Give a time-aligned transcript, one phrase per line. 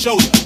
[0.00, 0.39] shoulder.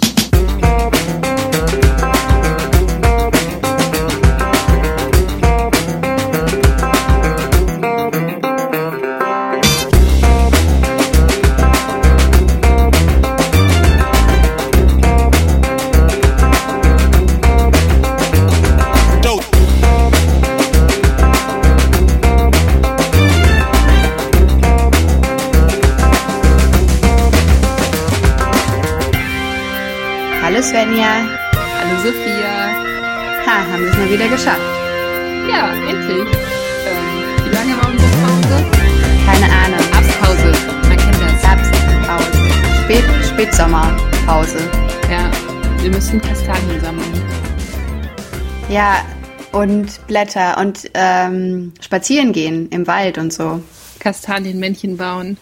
[49.64, 53.62] Und Blätter und ähm, spazieren gehen im Wald und so.
[53.98, 55.38] Kastanienmännchen bauen.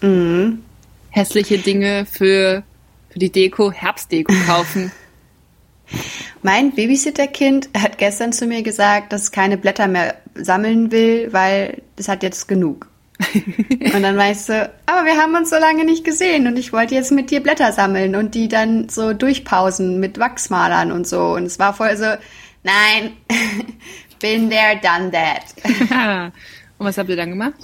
[0.00, 0.64] Mhm.
[1.10, 2.64] Hässliche Dinge für,
[3.10, 4.90] für die Deko, Herbstdeko kaufen.
[6.42, 11.82] Mein Babysitterkind hat gestern zu mir gesagt, dass es keine Blätter mehr sammeln will, weil
[11.96, 12.88] es hat jetzt genug.
[13.94, 16.96] und dann weißt du, aber wir haben uns so lange nicht gesehen und ich wollte
[16.96, 21.34] jetzt mit dir Blätter sammeln und die dann so durchpausen mit Wachsmalern und so.
[21.34, 22.06] Und es war voll so,
[22.62, 23.16] nein,
[24.20, 26.32] been there, done that.
[26.78, 27.54] Und was habt ihr dann gemacht?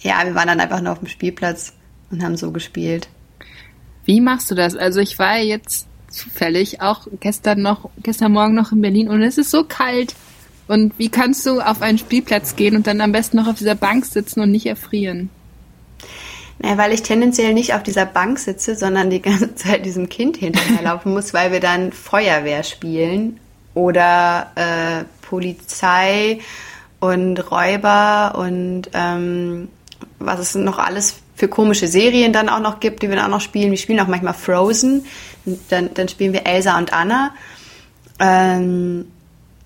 [0.00, 1.72] Ja, wir waren dann einfach nur auf dem Spielplatz
[2.10, 3.08] und haben so gespielt.
[4.04, 4.76] Wie machst du das?
[4.76, 9.38] Also ich war jetzt zufällig auch gestern noch, gestern Morgen noch in Berlin und es
[9.38, 10.14] ist so kalt.
[10.68, 13.74] Und wie kannst du auf einen Spielplatz gehen und dann am besten noch auf dieser
[13.74, 15.30] Bank sitzen und nicht erfrieren?
[16.58, 20.36] Naja, weil ich tendenziell nicht auf dieser Bank sitze, sondern die ganze Zeit diesem Kind
[20.36, 23.40] hinterherlaufen muss, weil wir dann Feuerwehr spielen
[23.74, 26.38] oder äh, Polizei
[27.00, 29.68] und Räuber und ähm,
[30.18, 33.36] was es noch alles für komische Serien dann auch noch gibt, die wir dann auch
[33.36, 33.70] noch spielen.
[33.70, 35.04] Wir spielen auch manchmal Frozen,
[35.68, 37.34] dann, dann spielen wir Elsa und Anna.
[38.20, 39.06] Ähm,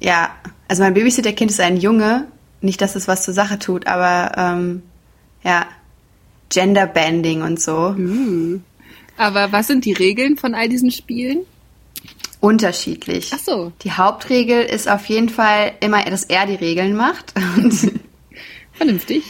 [0.01, 0.31] ja,
[0.67, 2.27] also mein Babysitter-Kind ist ein Junge,
[2.61, 4.83] nicht, dass es was zur Sache tut, aber ähm,
[5.45, 5.67] ja,
[6.51, 7.95] Genderbanding und so.
[9.17, 11.41] Aber was sind die Regeln von all diesen Spielen?
[12.41, 13.31] Unterschiedlich.
[13.35, 13.73] Ach so.
[13.83, 17.35] Die Hauptregel ist auf jeden Fall immer, dass er die Regeln macht.
[17.57, 17.93] Und,
[18.73, 19.25] Vernünftig.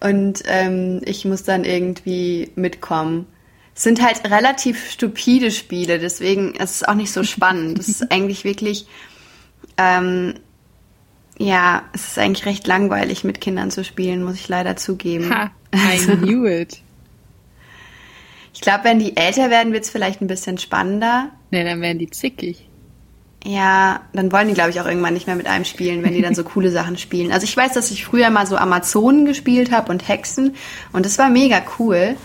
[0.00, 3.26] und ähm, ich muss dann irgendwie mitkommen.
[3.74, 7.78] Es sind halt relativ stupide Spiele, deswegen ist es auch nicht so spannend.
[7.78, 8.86] Es ist eigentlich wirklich,
[9.76, 10.32] ähm,
[11.38, 15.28] ja, es ist eigentlich recht langweilig, mit Kindern zu spielen, muss ich leider zugeben.
[15.28, 16.80] Ha, I knew it.
[18.54, 21.30] Ich glaube, wenn die älter werden, wird es vielleicht ein bisschen spannender.
[21.50, 22.66] Ne, dann werden die zickig.
[23.44, 26.22] Ja, dann wollen die, glaube ich, auch irgendwann nicht mehr mit einem spielen, wenn die
[26.22, 27.32] dann so coole Sachen spielen.
[27.32, 30.56] Also ich weiß, dass ich früher mal so Amazonen gespielt habe und Hexen
[30.92, 32.16] und das war mega cool.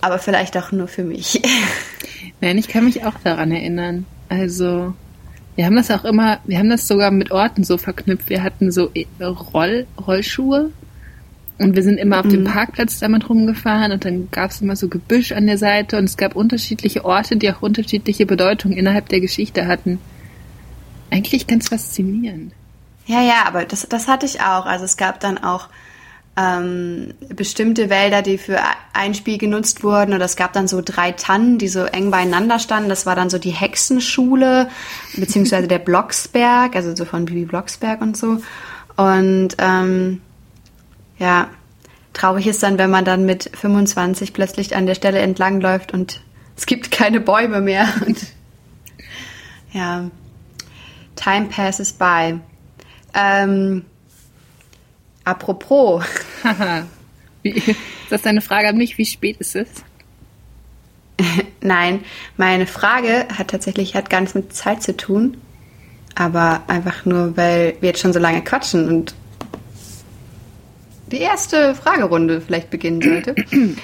[0.00, 1.40] Aber vielleicht auch nur für mich.
[2.42, 4.04] Nein, ich kann mich auch daran erinnern.
[4.28, 4.92] Also,
[5.56, 8.28] wir haben das auch immer, wir haben das sogar mit Orten so verknüpft.
[8.28, 10.70] Wir hatten so e- Roll, Rollschuhe
[11.58, 14.88] und wir sind immer auf dem Parkplatz damit rumgefahren und dann gab es immer so
[14.88, 19.20] Gebüsch an der Seite und es gab unterschiedliche Orte, die auch unterschiedliche Bedeutungen innerhalb der
[19.20, 20.00] Geschichte hatten.
[21.10, 22.52] Eigentlich ganz faszinierend.
[23.06, 24.66] Ja, ja, aber das, das hatte ich auch.
[24.66, 25.68] Also es gab dann auch
[26.36, 28.58] ähm, bestimmte Wälder, die für
[28.92, 30.14] ein Spiel genutzt wurden.
[30.14, 32.88] Oder es gab dann so drei Tannen, die so eng beieinander standen.
[32.88, 34.68] Das war dann so die Hexenschule,
[35.16, 38.40] beziehungsweise der Blocksberg, also so von Bibi Blocksberg und so.
[38.96, 40.20] Und ähm,
[41.18, 41.48] ja,
[42.12, 46.20] traurig ist dann, wenn man dann mit 25 plötzlich an der Stelle entlangläuft und
[46.56, 47.88] es gibt keine Bäume mehr.
[48.06, 48.18] Und
[49.72, 50.08] ja,
[51.16, 52.38] time passes by.
[53.12, 53.84] Ähm,
[55.24, 56.04] apropos.
[57.42, 57.76] Wie- Ist
[58.10, 58.98] das eine Frage an mich?
[58.98, 59.68] Wie spät ist es?
[61.60, 62.04] nein,
[62.36, 65.36] meine Frage hat tatsächlich hat gar nichts mit Zeit zu tun,
[66.14, 69.14] aber einfach nur, weil wir jetzt schon so lange quatschen und
[71.14, 73.34] die erste Fragerunde vielleicht beginnen sollte.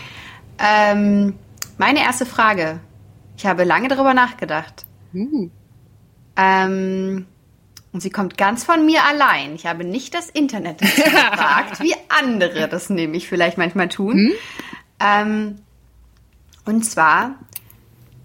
[0.58, 1.34] ähm,
[1.78, 2.80] meine erste Frage.
[3.36, 4.84] Ich habe lange darüber nachgedacht.
[5.14, 5.48] Uh,
[6.36, 7.26] Ähm,
[7.92, 9.54] und sie kommt ganz von mir allein.
[9.54, 14.32] Ich habe nicht das Internet gefragt, wie andere das nämlich vielleicht manchmal tun.
[15.00, 15.58] Ähm,
[16.64, 17.34] und zwar,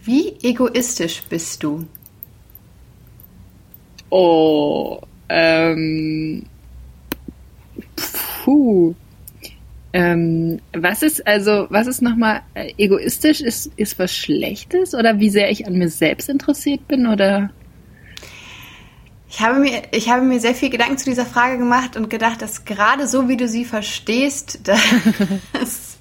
[0.01, 1.88] wie egoistisch bist du?
[4.10, 6.46] Oh, ähm,
[8.45, 8.94] puh.
[9.92, 13.42] Ähm, was ist also, was ist nochmal äh, egoistisch?
[13.42, 17.50] Ist, ist was Schlechtes oder wie sehr ich an mir selbst interessiert bin oder?
[19.30, 22.42] Ich habe, mir, ich habe mir sehr viel Gedanken zu dieser Frage gemacht und gedacht,
[22.42, 24.59] dass gerade so, wie du sie verstehst,
[25.53, 25.98] das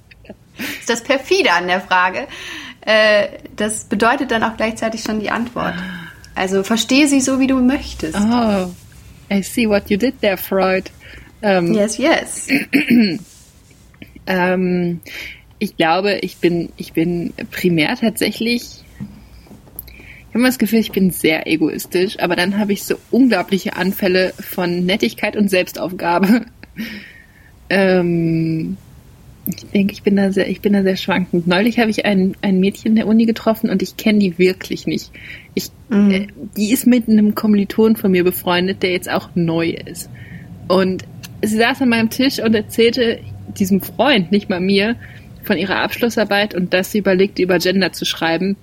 [0.80, 2.26] ist das perfide an der Frage,
[2.82, 5.74] äh, das bedeutet dann auch gleichzeitig schon die Antwort.
[6.34, 8.18] Also verstehe sie so, wie du möchtest.
[8.18, 8.70] Oh,
[9.32, 10.90] I see what you did there, Freud.
[11.44, 12.48] Ähm, Yes, yes.
[14.26, 15.00] ähm,
[15.58, 18.62] ich glaube, ich bin, ich bin primär tatsächlich.
[18.62, 23.76] Ich habe immer das Gefühl, ich bin sehr egoistisch, aber dann habe ich so unglaubliche
[23.76, 26.46] Anfälle von Nettigkeit und Selbstaufgabe.
[27.68, 28.78] ähm,
[29.46, 31.46] ich denke, ich bin da sehr, ich bin da sehr schwankend.
[31.46, 34.86] Neulich habe ich ein, ein Mädchen in der Uni getroffen und ich kenne die wirklich
[34.86, 35.10] nicht.
[35.52, 36.26] Ich, äh,
[36.56, 40.08] die ist mit einem Kommiliton von mir befreundet, der jetzt auch neu ist.
[40.68, 41.04] Und
[41.46, 43.20] sie saß an meinem Tisch und erzählte
[43.58, 44.96] diesem Freund, nicht mal mir,
[45.42, 48.56] von ihrer Abschlussarbeit und dass sie überlegte, über Gender zu schreiben.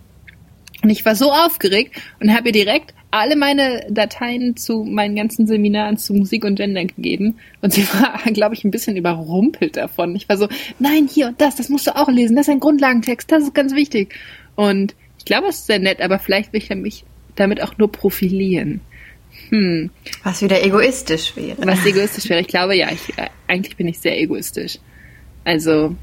[0.84, 5.46] Und ich war so aufgeregt und habe ihr direkt alle meine Dateien zu meinen ganzen
[5.46, 7.38] Seminaren zu Musik und Gender gegeben.
[7.62, 10.16] Und sie war, glaube ich, ein bisschen überrumpelt davon.
[10.16, 10.48] Ich war so,
[10.80, 12.36] nein, hier und das, das musst du auch lesen.
[12.36, 14.16] Das ist ein Grundlagentext, das ist ganz wichtig.
[14.56, 17.04] Und ich glaube, es ist sehr nett, aber vielleicht will ich mich
[17.36, 18.82] damit auch nur profilieren.
[19.52, 19.90] Hm,
[20.24, 21.58] Was wieder egoistisch wäre.
[21.60, 22.40] was egoistisch wäre.
[22.42, 24.80] Ich glaube, ja, ich, äh, eigentlich bin ich sehr egoistisch.
[25.44, 25.96] Also,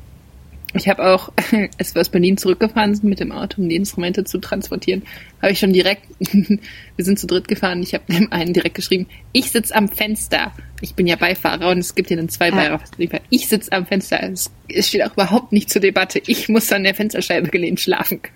[0.74, 1.32] ich habe auch,
[1.78, 5.02] als wir aus Berlin zurückgefahren sind mit dem Auto, um die Instrumente zu transportieren,
[5.40, 9.06] habe ich schon direkt, wir sind zu dritt gefahren, ich habe dem einen direkt geschrieben,
[9.32, 10.52] ich sitz am Fenster.
[10.82, 12.76] Ich bin ja Beifahrer und es gibt hier dann zwei Ja.
[12.76, 13.22] Beifahrer.
[13.30, 14.22] Ich sitz am Fenster.
[14.22, 16.20] Es, es steht auch überhaupt nicht zur Debatte.
[16.26, 18.34] Ich muss an der Fensterscheibe gelehnt schlafen können.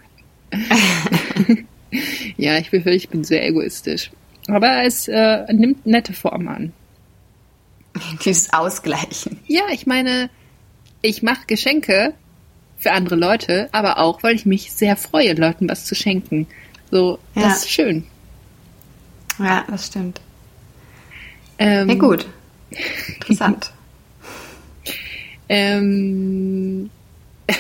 [2.39, 4.11] ja, ich befürchte, ich bin sehr egoistisch.
[4.49, 6.73] Aber es äh, nimmt nette Form an.
[8.25, 9.39] Dieses Ausgleichen.
[9.47, 10.31] Ja, ich meine,
[11.03, 12.15] ich mache Geschenke
[12.79, 16.47] für andere Leute, aber auch, weil ich mich sehr freue, Leuten was zu schenken.
[16.91, 17.51] So, das Ja.
[17.53, 18.05] ist schön.
[19.39, 20.21] Ja, das stimmt.
[21.59, 22.27] Ähm, Ja, gut.
[23.21, 23.71] Interessant.
[25.49, 26.91] Ähm,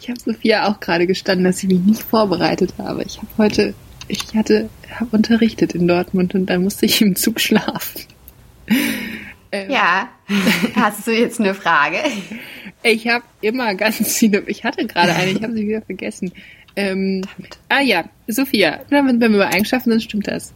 [0.00, 3.02] ich habe Sophia auch gerade gestanden, dass ich mich nicht vorbereitet habe.
[3.04, 3.74] Ich habe heute,
[4.08, 8.02] ich hatte, habe unterrichtet in Dortmund und dann musste ich im Zug schlafen.
[9.52, 10.08] Ähm, Ja.
[10.74, 11.98] Hast du jetzt eine Frage?
[12.82, 16.32] Ich habe immer ganz viele, ich hatte gerade eine, ich habe sie wieder vergessen.
[16.76, 17.22] Ähm,
[17.68, 20.52] ah ja, Sophia, wenn wir über Eigenschaften sind, stimmt das.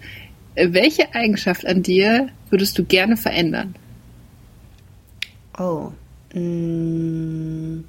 [0.55, 3.75] Äh, Welche Eigenschaft an dir würdest du gerne verändern?
[5.58, 5.93] Oh.
[6.35, 7.85] Mm.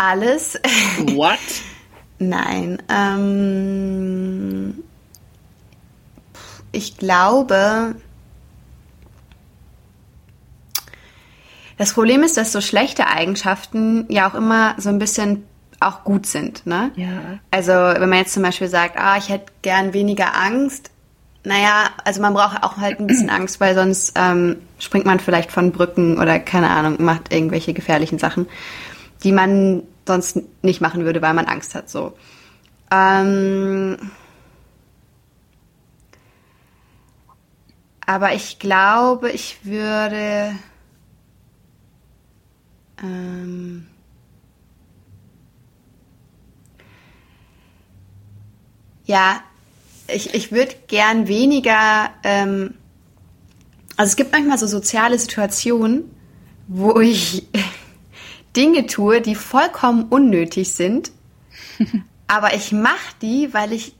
[0.00, 0.58] Alles.
[1.14, 1.38] What?
[2.18, 2.82] Nein.
[2.88, 4.82] Ähm,
[6.72, 7.94] ich glaube,
[11.76, 15.44] das Problem ist, dass so schlechte Eigenschaften ja auch immer so ein bisschen
[15.80, 16.66] auch gut sind.
[16.66, 16.90] Ne?
[16.96, 17.38] Ja.
[17.50, 20.90] Also wenn man jetzt zum Beispiel sagt, ah, ich hätte gern weniger Angst,
[21.42, 25.50] naja, also man braucht auch halt ein bisschen Angst, weil sonst ähm, springt man vielleicht
[25.50, 28.46] von Brücken oder keine Ahnung, macht irgendwelche gefährlichen Sachen,
[29.22, 31.88] die man sonst nicht machen würde, weil man Angst hat.
[31.88, 32.14] So.
[32.90, 33.96] Ähm,
[38.06, 40.54] aber ich glaube, ich würde.
[43.02, 43.86] Ähm,
[49.04, 49.40] ja,
[50.08, 52.10] ich, ich würde gern weniger.
[52.24, 52.74] Ähm,
[53.96, 56.10] also es gibt manchmal so soziale Situationen,
[56.66, 57.46] wo ich
[58.56, 61.12] Dinge tue, die vollkommen unnötig sind,
[62.26, 63.94] aber ich mache die, weil ich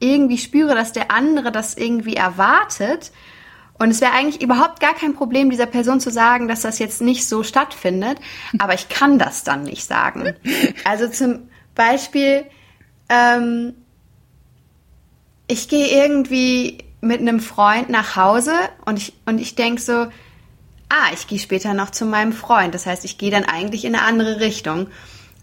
[0.00, 3.12] irgendwie spüre, dass der andere das irgendwie erwartet.
[3.78, 7.00] Und es wäre eigentlich überhaupt gar kein Problem, dieser Person zu sagen, dass das jetzt
[7.00, 8.18] nicht so stattfindet,
[8.58, 10.34] aber ich kann das dann nicht sagen.
[10.84, 12.46] Also zum Beispiel,
[13.08, 13.74] ähm,
[15.48, 18.54] ich gehe irgendwie mit einem Freund nach Hause
[18.86, 20.06] und ich, und ich denke so,
[20.88, 22.74] ah, ich gehe später noch zu meinem Freund.
[22.74, 24.88] Das heißt, ich gehe dann eigentlich in eine andere Richtung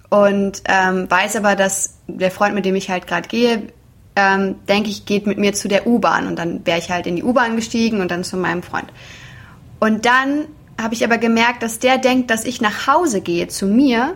[0.10, 3.68] und ähm, weiß aber, dass der Freund, mit dem ich halt gerade gehe,
[4.16, 7.16] ähm, denke ich, geht mit mir zu der U-Bahn und dann wäre ich halt in
[7.16, 8.92] die U-Bahn gestiegen und dann zu meinem Freund.
[9.80, 10.46] Und dann
[10.80, 14.16] habe ich aber gemerkt, dass der denkt, dass ich nach Hause gehe zu mir,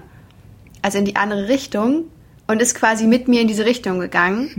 [0.82, 2.06] also in die andere Richtung
[2.48, 4.50] und ist quasi mit mir in diese Richtung gegangen.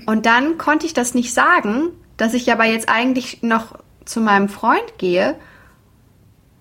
[0.06, 4.48] Und dann konnte ich das nicht sagen, dass ich aber jetzt eigentlich noch zu meinem
[4.48, 5.34] Freund gehe.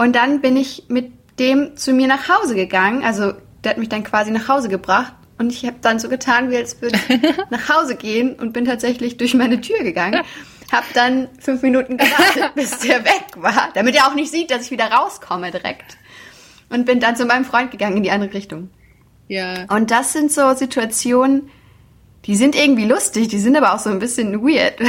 [0.02, 3.04] Und dann bin ich mit dem zu mir nach Hause gegangen.
[3.04, 5.14] Also der hat mich dann quasi nach Hause gebracht.
[5.38, 8.66] Und ich habe dann so getan, wie als würde ich nach Hause gehen und bin
[8.66, 10.24] tatsächlich durch meine Tür gegangen.
[10.72, 14.66] Hab dann fünf Minuten gewartet, bis der weg war, damit er auch nicht sieht, dass
[14.66, 15.98] ich wieder rauskomme direkt.
[16.70, 18.72] Und bin dann zu meinem Freund gegangen in die andere Richtung.
[19.28, 19.66] Ja.
[19.70, 21.52] Und das sind so Situationen,
[22.26, 24.80] die sind irgendwie lustig, die sind aber auch so ein bisschen weird.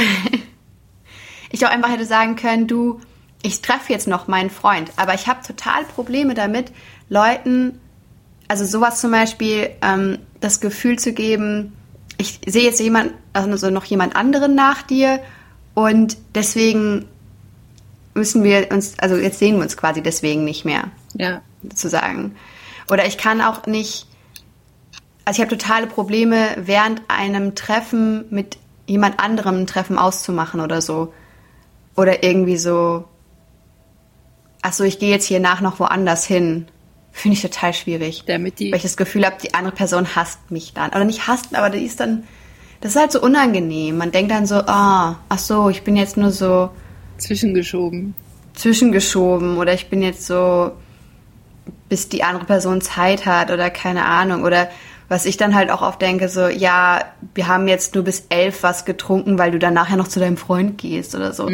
[1.51, 2.99] ich auch einfach hätte sagen können, du,
[3.43, 6.71] ich treffe jetzt noch meinen Freund, aber ich habe total Probleme damit,
[7.09, 7.79] Leuten,
[8.47, 11.73] also sowas zum Beispiel, ähm, das Gefühl zu geben,
[12.17, 15.19] ich sehe jetzt jemand, also noch jemand anderen nach dir
[15.75, 17.05] und deswegen
[18.13, 21.41] müssen wir uns, also jetzt sehen wir uns quasi deswegen nicht mehr, Ja.
[21.63, 22.35] sozusagen.
[22.91, 24.07] Oder ich kann auch nicht,
[25.25, 28.57] also ich habe totale Probleme, während einem Treffen mit
[28.87, 31.13] jemand anderem ein Treffen auszumachen oder so.
[31.95, 33.05] Oder irgendwie so,
[34.63, 36.65] ach so, ich gehe jetzt hier nach noch woanders hin.
[37.11, 38.23] Finde ich total schwierig.
[38.25, 40.89] Damit die Weil ich das Gefühl habe, die andere Person hasst mich dann.
[40.89, 42.23] Oder nicht hasst, aber die ist dann,
[42.81, 43.97] das ist halt so unangenehm.
[43.97, 46.71] Man denkt dann so, ah, ach so, ich bin jetzt nur so
[47.19, 48.15] zwischengeschoben.
[48.55, 50.71] zwischengeschoben oder ich bin jetzt so,
[51.89, 54.43] bis die andere Person Zeit hat oder keine Ahnung.
[54.43, 54.69] Oder
[55.09, 57.03] was ich dann halt auch oft denke, so, ja,
[57.35, 60.37] wir haben jetzt nur bis elf was getrunken, weil du dann nachher noch zu deinem
[60.37, 61.47] Freund gehst oder so.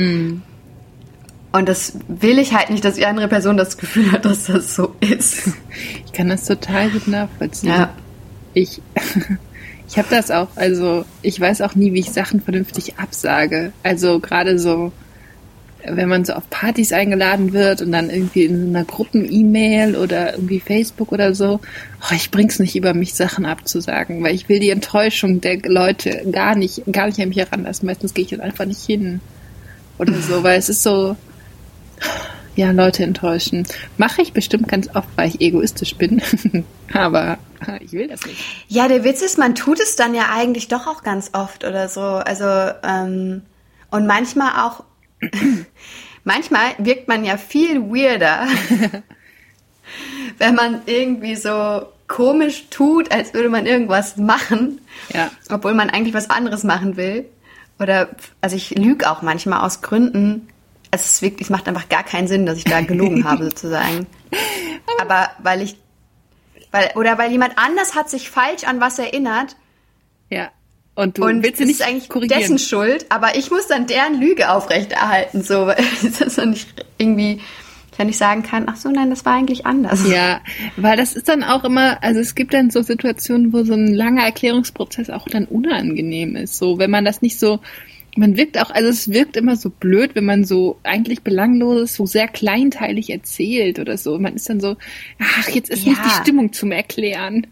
[1.51, 4.75] Und das will ich halt nicht, dass die andere Person das Gefühl hat, dass das
[4.75, 5.47] so ist.
[6.05, 7.69] Ich kann das total gut nachvollziehen.
[7.69, 7.93] Ja.
[8.53, 8.81] Ich,
[9.87, 13.73] ich habe das auch, also ich weiß auch nie, wie ich Sachen vernünftig absage.
[13.81, 14.91] Also gerade so,
[15.83, 20.33] wenn man so auf Partys eingeladen wird und dann irgendwie in so einer Gruppen-E-Mail oder
[20.33, 21.59] irgendwie Facebook oder so,
[22.01, 26.27] oh, ich bring's nicht über mich, Sachen abzusagen, weil ich will die Enttäuschung der Leute
[26.31, 27.87] gar nicht, gar nicht an mich heranlassen.
[27.87, 29.19] Meistens gehe ich dann einfach nicht hin
[29.97, 31.15] oder so, weil es ist so,
[32.55, 33.65] ja, Leute enttäuschen.
[33.97, 36.21] Mache ich bestimmt ganz oft, weil ich egoistisch bin.
[36.93, 37.37] Aber
[37.79, 38.39] ich will das nicht.
[38.67, 41.87] Ja, der Witz ist, man tut es dann ja eigentlich doch auch ganz oft oder
[41.89, 42.01] so.
[42.01, 42.45] Also,
[42.83, 43.43] ähm,
[43.91, 44.83] und manchmal auch,
[46.23, 48.45] manchmal wirkt man ja viel weirder,
[50.37, 54.81] wenn man irgendwie so komisch tut, als würde man irgendwas machen,
[55.13, 55.29] Ja.
[55.49, 57.25] obwohl man eigentlich was anderes machen will.
[57.79, 58.09] Oder,
[58.41, 60.49] also ich lüge auch manchmal aus Gründen.
[60.91, 63.43] Also es ist wirklich, es macht einfach gar keinen Sinn, dass ich da gelogen habe,
[63.49, 64.07] sozusagen.
[64.99, 65.77] Aber weil ich,
[66.71, 69.55] weil, oder weil jemand anders hat sich falsch an was erinnert
[70.29, 70.51] Ja.
[70.95, 72.41] Und du und willst sie es nicht ist eigentlich korrigieren.
[72.41, 75.77] dessen Schuld, aber ich muss dann deren Lüge aufrechterhalten, so, weil
[76.19, 76.67] das dann nicht
[76.97, 77.39] irgendwie,
[77.95, 80.05] wenn ich sagen kann, ach so, nein, das war eigentlich anders.
[80.05, 80.41] Ja,
[80.75, 83.93] weil das ist dann auch immer, also es gibt dann so Situationen, wo so ein
[83.93, 86.57] langer Erklärungsprozess auch dann unangenehm ist.
[86.57, 87.59] So, wenn man das nicht so,
[88.15, 92.05] man wirkt auch, also es wirkt immer so blöd, wenn man so eigentlich belangloses, so
[92.05, 94.17] sehr kleinteilig erzählt oder so.
[94.19, 94.77] Man ist dann so,
[95.19, 96.03] ach, jetzt ist nicht Ja.
[96.03, 97.47] die Stimmung zum Erklären.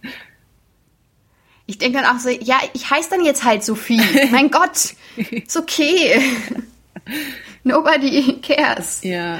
[1.65, 4.01] Ich denke dann auch so, ja, ich heiße dann jetzt halt Sophie.
[4.31, 6.19] mein Gott, ist okay.
[7.63, 9.01] Nobody cares.
[9.03, 9.39] Ja,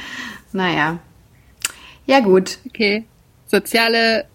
[0.54, 1.00] Naja.
[2.06, 2.60] Ja, gut.
[2.68, 3.06] okay.
[3.48, 4.26] Soziale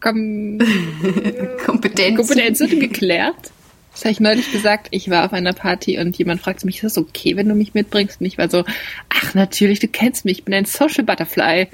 [0.00, 0.58] Kom
[1.64, 2.16] Kompetenz.
[2.16, 3.52] Kompetenz wird geklärt.
[4.00, 4.88] Das habe ich neulich gesagt.
[4.92, 7.74] Ich war auf einer Party und jemand fragte mich, ist das okay, wenn du mich
[7.74, 8.18] mitbringst?
[8.18, 8.64] Und ich war so,
[9.10, 11.68] ach natürlich, du kennst mich, ich bin ein Social Butterfly.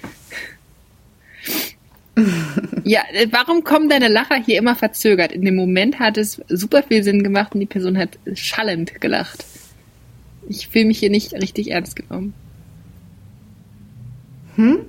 [2.82, 5.30] ja, äh, warum kommen deine Lacher hier immer verzögert?
[5.30, 9.44] In dem Moment hat es super viel Sinn gemacht und die Person hat schallend gelacht.
[10.48, 12.34] Ich fühle mich hier nicht richtig ernst genommen.
[14.56, 14.80] Hm?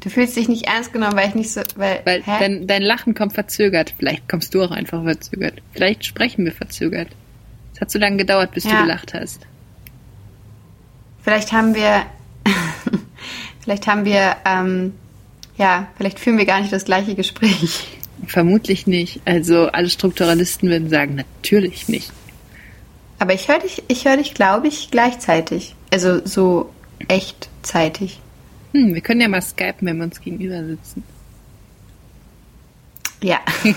[0.00, 3.14] Du fühlst dich nicht ernst genommen, weil ich nicht so, weil, Weil dein, dein Lachen
[3.14, 3.94] kommt verzögert.
[3.98, 5.54] Vielleicht kommst du auch einfach verzögert.
[5.72, 7.08] Vielleicht sprechen wir verzögert.
[7.74, 8.82] Es hat so lange gedauert, bis du Ja.
[8.82, 9.46] gelacht hast.
[11.22, 12.06] Vielleicht haben wir,
[13.60, 14.94] vielleicht haben wir, ähm,
[15.58, 17.98] ja, vielleicht führen wir gar nicht das gleiche Gespräch.
[18.26, 19.20] Vermutlich nicht.
[19.26, 22.10] Also alle Strukturalisten würden sagen, natürlich nicht.
[23.18, 25.74] Aber ich höre dich, ich höre dich, glaube ich, gleichzeitig.
[25.92, 26.70] Also so
[27.08, 28.20] echtzeitig.
[28.72, 31.02] Hm, wir können ja mal skypen, wenn wir uns gegenüber sitzen.
[33.22, 33.38] Ja,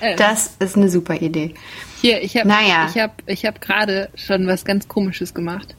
[0.16, 1.54] das ist eine super Idee.
[2.00, 2.88] Hier, ich habe Naja.
[2.90, 5.74] ich hab, ich hab gerade schon was ganz Komisches gemacht.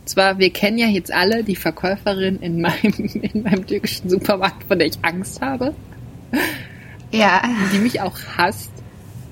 [0.00, 2.92] Und zwar, wir kennen ja jetzt alle die Verkäuferin in meinem,
[3.22, 5.74] in meinem türkischen Supermarkt, von der ich Angst habe,
[7.10, 7.42] Ja,
[7.72, 8.70] die mich auch hasst.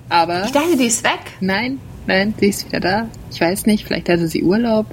[0.08, 1.20] Aber ich dachte, die ist weg.
[1.40, 3.08] Nein, nein, sie ist wieder da.
[3.30, 4.86] Ich weiß nicht, vielleicht hatte sie Urlaub.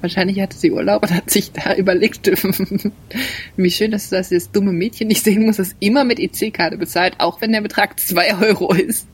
[0.00, 2.30] Wahrscheinlich hatte sie Urlaub und hat sich da überlegt,
[3.56, 7.14] wie schön, dass das das dumme Mädchen nicht sehen muss, das immer mit EC-Karte bezahlt,
[7.18, 9.06] auch wenn der Betrag 2 Euro ist.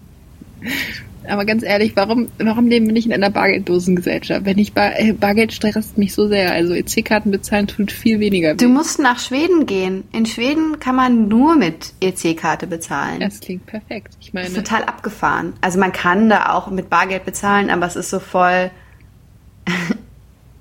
[1.26, 4.44] Aber ganz ehrlich, warum, warum leben wir nicht in einer Bargelddosengesellschaft?
[4.44, 6.52] Wenn ich Bar, äh, Bargeld stresst mich so sehr.
[6.52, 8.54] Also EC-Karten bezahlen tut viel weniger.
[8.54, 8.68] Du weh.
[8.68, 10.04] musst nach Schweden gehen.
[10.12, 13.20] In Schweden kann man nur mit EC-Karte bezahlen.
[13.20, 14.14] Das klingt perfekt.
[14.20, 15.54] Ich Das meine, ist total abgefahren.
[15.60, 18.70] Also man kann da auch mit Bargeld bezahlen, aber es ist so voll,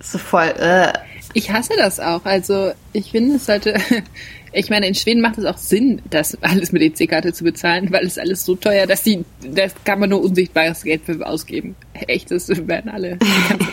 [0.03, 0.93] so voll, äh.
[1.36, 2.25] Ich hasse das auch.
[2.25, 3.74] Also ich finde, es sollte
[4.55, 8.05] Ich meine, in Schweden macht es auch Sinn, das alles mit EC-Karte zu bezahlen, weil
[8.05, 11.75] es alles so teuer, dass die, das kann man nur unsichtbares Geld für ausgeben.
[12.07, 13.17] Echt, das werden alle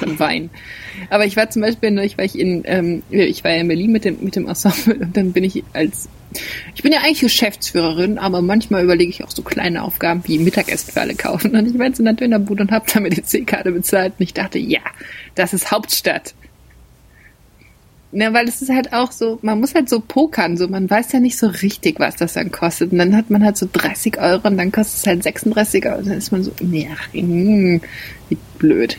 [0.01, 0.51] ganz weinen.
[1.11, 3.93] Aber ich war zum Beispiel, ich war ich in, ähm, ich war ja in Berlin
[3.93, 6.09] mit dem, mit dem Ensemble und dann bin ich als,
[6.75, 10.93] ich bin ja eigentlich Geschäftsführerin, aber manchmal überlege ich auch so kleine Aufgaben wie Mittagessen
[10.93, 11.55] für alle kaufen.
[11.55, 14.59] Und ich war jetzt in der Dönerbude und habe damit EC-Karte bezahlt und ich dachte,
[14.59, 14.81] ja,
[15.35, 16.35] das ist Hauptstadt.
[18.13, 21.13] Ne, weil es ist halt auch so, man muss halt so pokern, so man weiß
[21.13, 22.91] ja nicht so richtig, was das dann kostet.
[22.91, 25.99] Und dann hat man halt so 30 Euro und dann kostet es halt 36 Euro.
[25.99, 27.81] Und dann ist man so, nee, ach, mh,
[28.29, 28.99] wie blöd.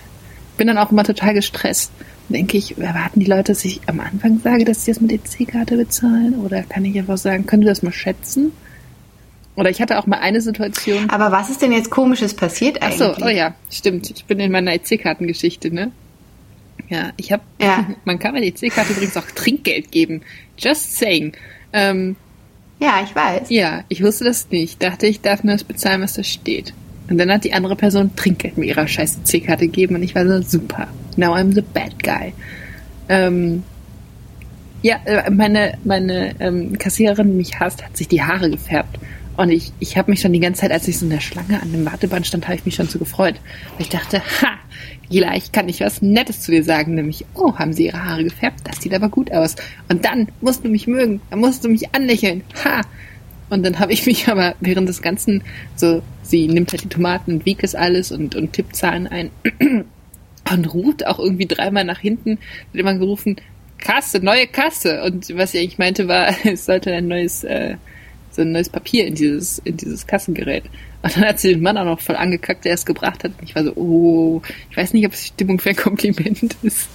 [0.56, 1.92] Bin dann auch immer total gestresst.
[2.30, 5.76] Denke ich, erwarten die Leute, dass ich am Anfang sage, dass sie das mit EC-Karte
[5.76, 6.36] bezahlen?
[6.36, 8.54] Oder kann ich einfach sagen, können du das mal schätzen?
[9.56, 11.10] Oder ich hatte auch mal eine Situation.
[11.10, 13.02] Aber was ist denn jetzt komisches passiert eigentlich?
[13.02, 14.10] Ach so, oh ja, stimmt.
[14.10, 15.92] Ich bin in meiner EC-Kartengeschichte, ne?
[16.90, 17.88] Ja, ich habe, Ja.
[18.06, 20.22] man kann bei der EC-Karte übrigens auch Trinkgeld geben.
[20.58, 21.34] Just saying.
[21.74, 22.16] Ähm,
[22.80, 23.50] Ja, ich weiß.
[23.50, 24.82] ja, ich wusste das nicht.
[24.84, 26.74] Dachte, ich darf nur das bezahlen, was da steht.
[27.10, 30.26] Und dann hat die andere Person Trinkgeld mit ihrer scheiß EC-Karte gegeben und ich war
[30.26, 30.88] so, super.
[31.18, 32.34] Now I'm the bad guy.
[33.10, 33.64] Ähm,
[34.82, 38.98] ja, äh, meine, meine ähm, Kassiererin, die mich hasst, hat sich die Haare gefärbt.
[39.42, 41.60] Und ich, ich habe mich schon die ganze Zeit, als ich so in der Schlange
[41.60, 43.34] an dem Warteband stand, habe ich mich schon so gefreut.
[43.72, 44.50] Weil ich dachte, ha,
[45.10, 48.60] vielleicht kann ich was Nettes zu dir sagen, nämlich, oh, haben sie ihre Haare gefärbt?
[48.66, 49.56] Das sieht aber gut aus.
[49.90, 52.44] Und dann musst du mich mögen, dann musst du mich anlächeln.
[52.64, 52.82] Ha!
[53.50, 55.42] Und dann habe ich mich aber während des Ganzen
[55.76, 59.32] so, sie nimmt halt die Tomaten und wiegt es alles und, und tippt Zahlen ein
[60.52, 63.38] und ruft auch irgendwie dreimal nach hinten, hat immer gerufen,
[63.80, 65.02] Kasse, neue Kasse.
[65.02, 67.78] Und was ich eigentlich meinte war, es sollte ein neues, äh,
[68.32, 70.64] so ein neues Papier in dieses, in dieses Kassengerät.
[71.02, 73.32] Und dann hat sie den Mann auch noch voll angekackt, der es gebracht hat.
[73.40, 76.90] Und ich war so, oh, ich weiß nicht, ob es Stimmung für ein Kompliment ist.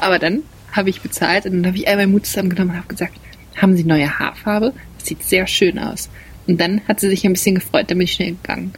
[0.00, 0.42] Aber dann
[0.72, 3.14] habe ich bezahlt und dann habe ich all meinen Mut zusammengenommen und habe gesagt,
[3.56, 4.72] haben Sie neue Haarfarbe?
[4.98, 6.08] Das sieht sehr schön aus.
[6.46, 8.72] Und dann hat sie sich ein bisschen gefreut, dann bin ich schnell gegangen.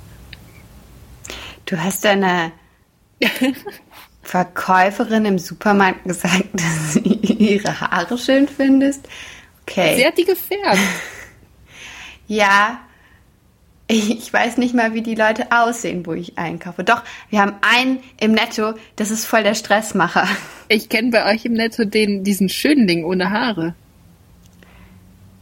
[1.67, 2.51] Du hast deiner
[4.23, 9.07] Verkäuferin im Supermarkt gesagt, dass sie ihre Haare schön findest.
[9.63, 9.97] Okay.
[9.97, 10.81] Sie hat die gefärbt.
[12.31, 12.79] Ja,
[13.89, 16.85] ich weiß nicht mal, wie die Leute aussehen, wo ich einkaufe.
[16.85, 20.29] Doch, wir haben einen im Netto, das ist voll der Stressmacher.
[20.69, 23.75] Ich kenne bei euch im Netto den, diesen Schönling ohne Haare.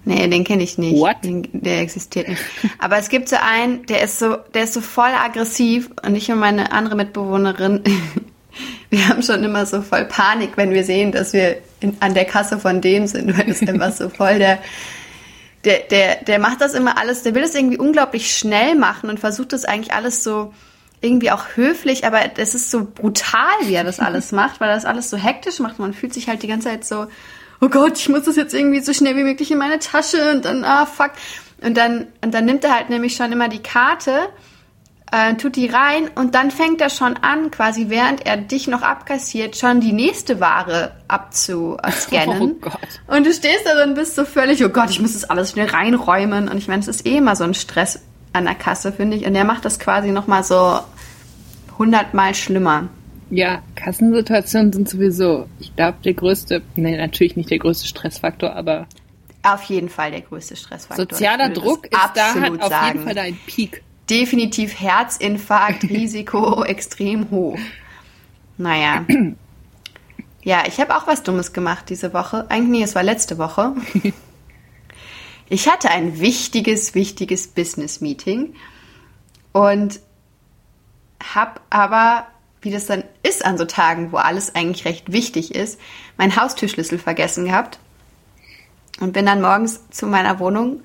[0.07, 0.99] Nee, den kenne ich nicht.
[0.99, 1.17] What?
[1.23, 2.41] Den, der existiert nicht.
[2.79, 6.31] Aber es gibt so einen, der ist so, der ist so voll aggressiv und ich
[6.31, 7.85] und meine andere Mitbewohnerin,
[8.89, 12.25] wir haben schon immer so voll Panik, wenn wir sehen, dass wir in, an der
[12.25, 14.59] Kasse von dem sind, weil das einfach so voll der,
[15.65, 19.21] der, der, der macht das immer alles, der will das irgendwie unglaublich schnell machen und
[19.21, 20.53] versucht das eigentlich alles so
[21.01, 24.75] irgendwie auch höflich, aber es ist so brutal, wie er das alles macht, weil er
[24.75, 25.79] das alles so hektisch macht.
[25.79, 27.07] Man fühlt sich halt die ganze Zeit so,
[27.61, 30.45] oh Gott, ich muss das jetzt irgendwie so schnell wie möglich in meine Tasche und
[30.45, 31.13] dann, ah, fuck.
[31.61, 34.29] Und dann, und dann nimmt er halt nämlich schon immer die Karte,
[35.13, 38.83] äh, tut die rein und dann fängt er schon an, quasi während er dich noch
[38.83, 42.57] abkassiert, schon die nächste Ware abzuscannen.
[42.65, 42.79] Oh Gott.
[43.07, 45.69] Und du stehst da dann bist so völlig, oh Gott, ich muss das alles schnell
[45.69, 46.49] reinräumen.
[46.49, 48.01] Und ich meine, es ist eh immer so ein Stress
[48.33, 49.27] an der Kasse, finde ich.
[49.27, 50.81] Und der macht das quasi nochmal so
[51.79, 52.89] hundertmal schlimmer.
[53.31, 58.87] Ja, Kassensituationen sind sowieso, ich glaube, der größte, nee, natürlich nicht der größte Stressfaktor, aber
[59.43, 61.07] Auf jeden Fall der größte Stressfaktor.
[61.11, 62.87] sozialer Druck ist da absolut auf sagen.
[62.87, 63.83] jeden Fall da ein Peak.
[64.11, 67.59] Definitiv Herzinfarkt, Risiko extrem hoch.
[68.57, 69.05] Naja.
[70.43, 72.47] Ja, ich habe auch was Dummes gemacht diese Woche.
[72.49, 73.75] Eigentlich, nee, es war letzte Woche.
[75.51, 78.55] Ich hatte ein wichtiges, wichtiges Business-Meeting
[79.53, 80.01] und
[81.23, 82.27] habe aber,
[82.61, 85.81] wie das dann ist an so Tagen, wo alles eigentlich recht wichtig ist,
[86.19, 87.79] meinen Haustürschlüssel vergessen gehabt
[89.01, 90.83] und bin dann morgens zu meiner Wohnung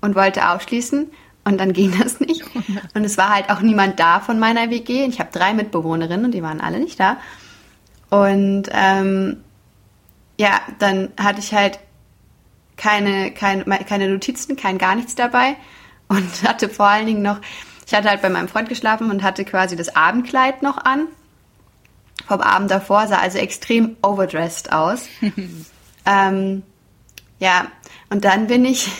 [0.00, 1.10] und wollte aufschließen
[1.48, 2.44] und dann ging das nicht.
[2.94, 5.06] Und es war halt auch niemand da von meiner WG.
[5.06, 7.16] Ich habe drei Mitbewohnerinnen und die waren alle nicht da.
[8.10, 9.42] Und ähm,
[10.38, 11.78] ja, dann hatte ich halt
[12.76, 15.56] keine, keine, keine Notizen, kein gar nichts dabei
[16.08, 17.40] und hatte vor allen Dingen noch,
[17.86, 21.06] ich hatte halt bei meinem Freund geschlafen und hatte quasi das Abendkleid noch an.
[22.26, 25.06] Vom Abend davor sah also extrem overdressed aus.
[26.06, 26.62] ähm,
[27.38, 27.68] ja,
[28.10, 28.90] und dann bin ich,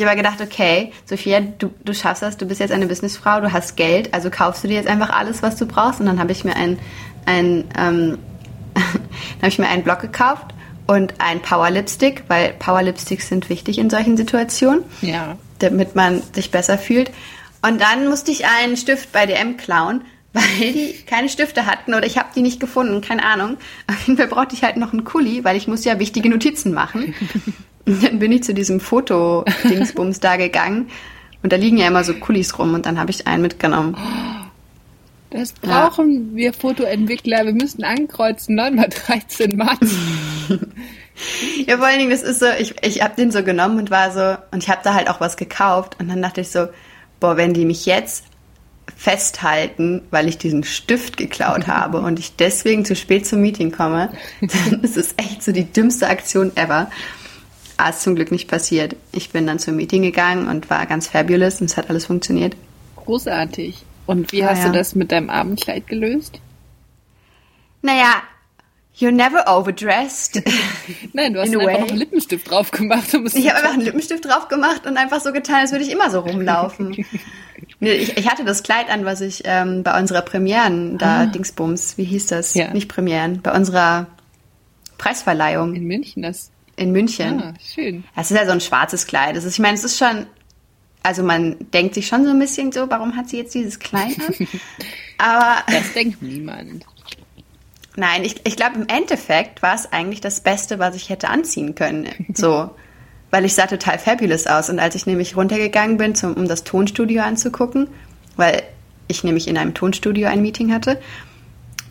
[0.00, 3.40] habe ich aber gedacht, okay, Sophia, du, du schaffst das, du bist jetzt eine Businessfrau,
[3.40, 6.00] du hast Geld, also kaufst du dir jetzt einfach alles, was du brauchst.
[6.00, 6.78] Und dann habe ich mir ein,
[7.26, 8.18] ein ähm,
[8.74, 10.46] dann habe ich mir einen Block gekauft
[10.86, 15.36] und ein Power Lipstick, weil Power Lipsticks sind wichtig in solchen Situationen, Ja.
[15.58, 17.10] damit man sich besser fühlt.
[17.60, 20.02] Und dann musste ich einen Stift bei DM klauen,
[20.32, 23.58] weil die keine Stifte hatten oder ich habe die nicht gefunden, keine Ahnung.
[23.86, 26.72] Auf jeden Fall brauchte ich halt noch einen Kuli, weil ich muss ja wichtige Notizen
[26.72, 27.14] machen.
[27.86, 30.88] Und dann bin ich zu diesem Foto-Dingsbums da gegangen.
[31.42, 33.96] Und da liegen ja immer so Kulis rum und dann habe ich einen mitgenommen.
[35.30, 37.44] Das brauchen wir Fotoentwickler.
[37.46, 39.94] Wir müssen ankreuzen 9 mal 13 Mats.
[41.66, 44.10] Ja, vor allen Dingen, das ist so, ich, ich habe den so genommen und war
[44.10, 45.96] so, und ich habe da halt auch was gekauft.
[46.00, 46.68] Und dann dachte ich so,
[47.20, 48.24] boah, wenn die mich jetzt
[48.96, 54.10] festhalten, weil ich diesen Stift geklaut habe und ich deswegen zu spät zum Meeting komme,
[54.40, 56.90] dann ist es echt so die dümmste Aktion ever.
[57.76, 58.96] Aber ist zum Glück nicht passiert.
[59.12, 62.56] Ich bin dann zum Meeting gegangen und war ganz fabulous und es hat alles funktioniert.
[62.96, 63.84] Großartig.
[64.06, 64.66] Und wie Ah, hast ja.
[64.66, 66.40] du das mit deinem Abendkleid gelöst?
[67.82, 68.22] Naja,
[68.98, 70.42] you're never overdressed.
[71.12, 71.76] Nein, du hast einfach way.
[71.76, 73.08] einen Lippenstift drauf gemacht.
[73.12, 76.10] Ich habe einfach einen Lippenstift drauf gemacht und einfach so getan, als würde ich immer
[76.10, 77.04] so rumlaufen.
[77.78, 82.04] Ich, ich hatte das Kleid an, was ich ähm, bei unserer Premieren, da Dingsbums, wie
[82.04, 82.54] hieß das?
[82.54, 82.60] Ah.
[82.60, 82.70] Ja.
[82.72, 84.06] Nicht Premieren, bei unserer
[84.98, 86.51] Preisverleihung In München, das.
[86.76, 87.40] In München.
[87.42, 88.04] Ah, schön.
[88.16, 89.36] Das ist ja so ein schwarzes Kleid.
[89.36, 90.26] Das ist, ich meine, es ist schon,
[91.02, 94.16] also man denkt sich schon so ein bisschen so, warum hat sie jetzt dieses Kleid
[94.26, 94.48] an?
[95.18, 96.84] Aber Das denkt niemand.
[97.94, 101.74] Nein, ich, ich glaube, im Endeffekt war es eigentlich das Beste, was ich hätte anziehen
[101.74, 102.08] können.
[102.34, 102.70] So.
[103.30, 104.68] Weil ich sah total fabulous aus.
[104.68, 107.88] Und als ich nämlich runtergegangen bin, zum, um das Tonstudio anzugucken,
[108.36, 108.62] weil
[109.08, 111.00] ich nämlich in einem Tonstudio ein Meeting hatte,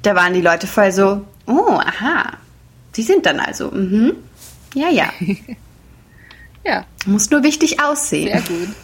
[0.03, 2.33] da waren die Leute voll so, oh, aha,
[2.93, 4.15] sie sind dann also, mhm,
[4.73, 5.09] ja, ja,
[6.63, 8.27] Ja, muss nur wichtig aussehen.
[8.27, 8.75] sehr gut.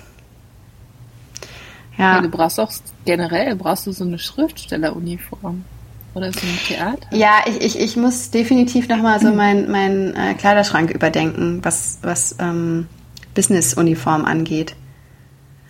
[1.98, 2.16] Ja.
[2.16, 2.22] Ja.
[2.22, 2.72] du brauchst auch
[3.06, 5.66] generell brauchst du so eine Schriftstelleruniform.
[6.14, 7.08] Oder so ein Theater.
[7.12, 12.36] Ja, ich, ich, ich muss definitiv nochmal so meinen mein, äh, Kleiderschrank überdenken, was, was
[12.40, 12.88] ähm,
[13.36, 14.76] Business-Uniform angeht.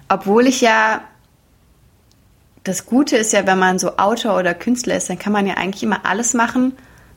[0.07, 1.01] Obwohl ich ja,
[2.63, 5.55] das Gute ist ja, wenn man so Autor oder Künstler ist, dann kann man ja
[5.55, 6.73] eigentlich immer alles machen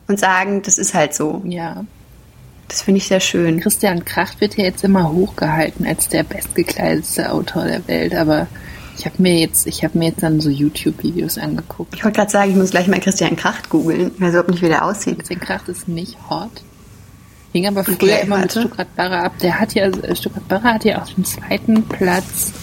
[0.07, 1.41] und sagen, das ist halt so.
[1.45, 1.85] Ja.
[2.71, 3.59] Das finde ich sehr schön.
[3.59, 8.47] Christian Kracht wird ja jetzt immer hochgehalten als der bestgekleidetste Autor der Welt, aber
[8.97, 11.93] ich habe mir jetzt, ich habe mir jetzt dann so YouTube-Videos angeguckt.
[11.93, 14.11] Ich wollte gerade sagen, ich muss gleich mal Christian Kracht googeln.
[14.15, 15.19] Ich weiß überhaupt nicht, wie der aussieht.
[15.19, 16.63] Christian Kracht ist nicht hot.
[17.51, 18.61] Hing aber früher Okay, immer mit warte.
[18.61, 19.33] Stuttgart Barre ab.
[19.41, 22.53] Der hat ja, äh, Stuttgart Barre hat ja auch den zweiten Platz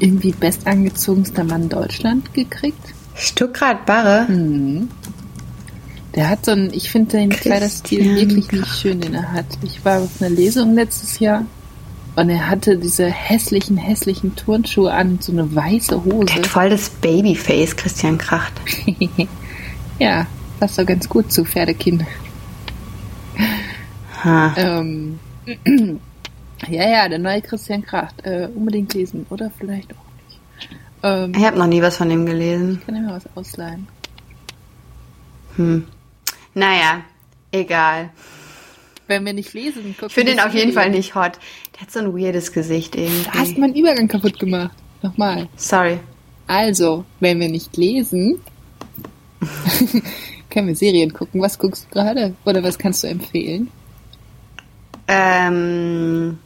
[0.00, 2.92] irgendwie bestangezogenster Mann Deutschland gekriegt.
[3.14, 4.26] Stuttgart Barre.
[6.16, 9.44] Der hat so einen, ich finde den Kleiderstil wirklich nicht schön, den er hat.
[9.62, 11.44] Ich war auf einer Lesung letztes Jahr
[12.16, 16.34] und er hatte diese hässlichen, hässlichen Turnschuhe an, so eine weiße Der Hose.
[16.34, 18.54] hat voll das Babyface, Christian Kracht.
[19.98, 20.26] ja,
[20.58, 22.04] passt doch ganz gut zu Pferdekind.
[24.24, 24.54] Ha.
[24.56, 25.18] Ähm,
[26.70, 28.24] ja, ja, der neue Christian Kracht.
[28.24, 29.26] Äh, unbedingt lesen.
[29.28, 30.40] Oder vielleicht auch nicht.
[31.02, 32.80] Ähm, Ich habe noch nie was von ihm gelesen.
[32.86, 33.86] kann ich mir was ausleihen.
[36.56, 37.02] Naja,
[37.52, 38.08] egal.
[39.08, 40.72] Wenn wir nicht lesen, gucken Ich finde ihn auf jeden.
[40.72, 41.38] Fall nicht hot.
[41.74, 43.60] Der hat so ein weirdes Gesicht Du hast irgendwie.
[43.60, 44.74] meinen Übergang kaputt gemacht.
[45.02, 45.48] Nochmal.
[45.56, 46.00] Sorry.
[46.46, 48.40] Also, wenn wir nicht lesen,
[50.50, 51.42] können wir Serien gucken.
[51.42, 52.34] Was guckst du gerade?
[52.46, 53.70] Oder was kannst du empfehlen?
[55.08, 56.38] Ähm,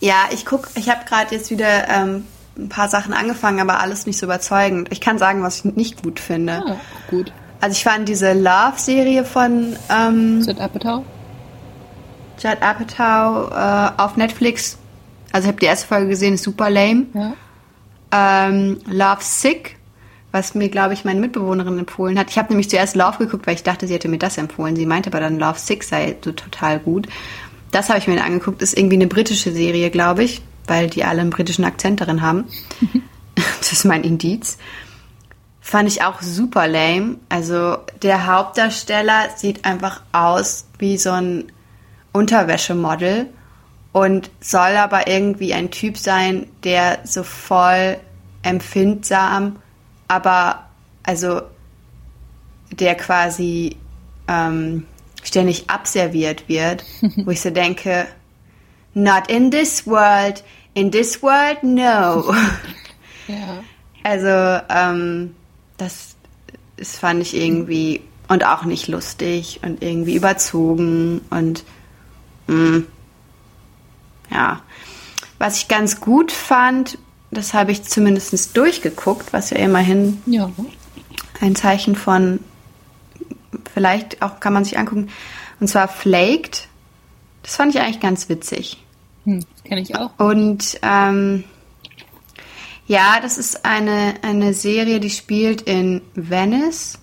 [0.00, 2.24] ja, ich guck, ich habe gerade jetzt wieder ähm,
[2.58, 4.88] ein paar Sachen angefangen, aber alles nicht so überzeugend.
[4.92, 6.62] Ich kann sagen, was ich nicht gut finde.
[6.64, 6.76] Ah,
[7.08, 7.32] gut.
[7.60, 11.04] Also ich fand diese Love-Serie von ähm, Judd Apatow?
[12.38, 14.78] Judd Apatow äh, auf Netflix.
[15.32, 17.06] Also ich habe die erste Folge gesehen, ist super lame.
[17.14, 17.32] Ja.
[18.12, 19.76] ähm, Love Sick,
[20.30, 22.30] was mir, glaube ich, meine Mitbewohnerin empfohlen hat.
[22.30, 24.76] Ich habe nämlich zuerst Love geguckt, weil ich dachte, sie hätte mir das empfohlen.
[24.76, 27.08] Sie meinte aber dann, Love Sick sei so total gut.
[27.72, 28.62] Das habe ich mir dann angeguckt.
[28.62, 32.44] Ist irgendwie eine britische Serie, glaube ich, weil die alle einen britischen Akzent darin haben.
[33.34, 34.58] das ist mein Indiz.
[35.68, 37.18] Fand ich auch super lame.
[37.28, 41.52] Also der Hauptdarsteller sieht einfach aus wie so ein
[42.12, 43.26] Unterwäschemodel
[43.92, 47.98] und soll aber irgendwie ein Typ sein, der so voll
[48.40, 49.56] empfindsam,
[50.08, 50.70] aber
[51.02, 51.42] also
[52.70, 53.76] der quasi
[54.26, 54.86] ähm,
[55.22, 56.82] ständig abserviert wird,
[57.26, 58.06] wo ich so denke,
[58.94, 62.34] not in this world, in this world, no.
[63.28, 63.62] Ja.
[64.02, 65.34] Also, ähm,
[65.78, 66.16] das,
[66.76, 71.64] das fand ich irgendwie und auch nicht lustig und irgendwie überzogen und
[72.46, 72.82] mh,
[74.30, 74.60] ja.
[75.38, 76.98] Was ich ganz gut fand,
[77.30, 80.50] das habe ich zumindest durchgeguckt, was ja immerhin Ja.
[81.40, 82.40] ein Zeichen von,
[83.72, 85.08] vielleicht auch kann man sich angucken,
[85.60, 86.68] und zwar Flaked.
[87.42, 88.84] Das fand ich eigentlich ganz witzig.
[89.24, 90.10] Hm, das kenne ich auch.
[90.18, 91.44] Und ähm,
[92.88, 96.98] ja, das ist eine, eine Serie, die spielt in Venice.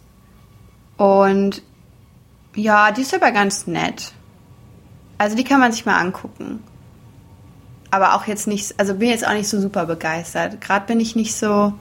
[0.97, 1.61] Und
[2.55, 4.11] ja, die ist aber ganz nett.
[5.19, 6.63] Also die kann man sich mal angucken.
[7.91, 10.59] Aber auch jetzt nicht, also bin jetzt auch nicht so super begeistert.
[10.59, 11.73] Gerade bin ich nicht so.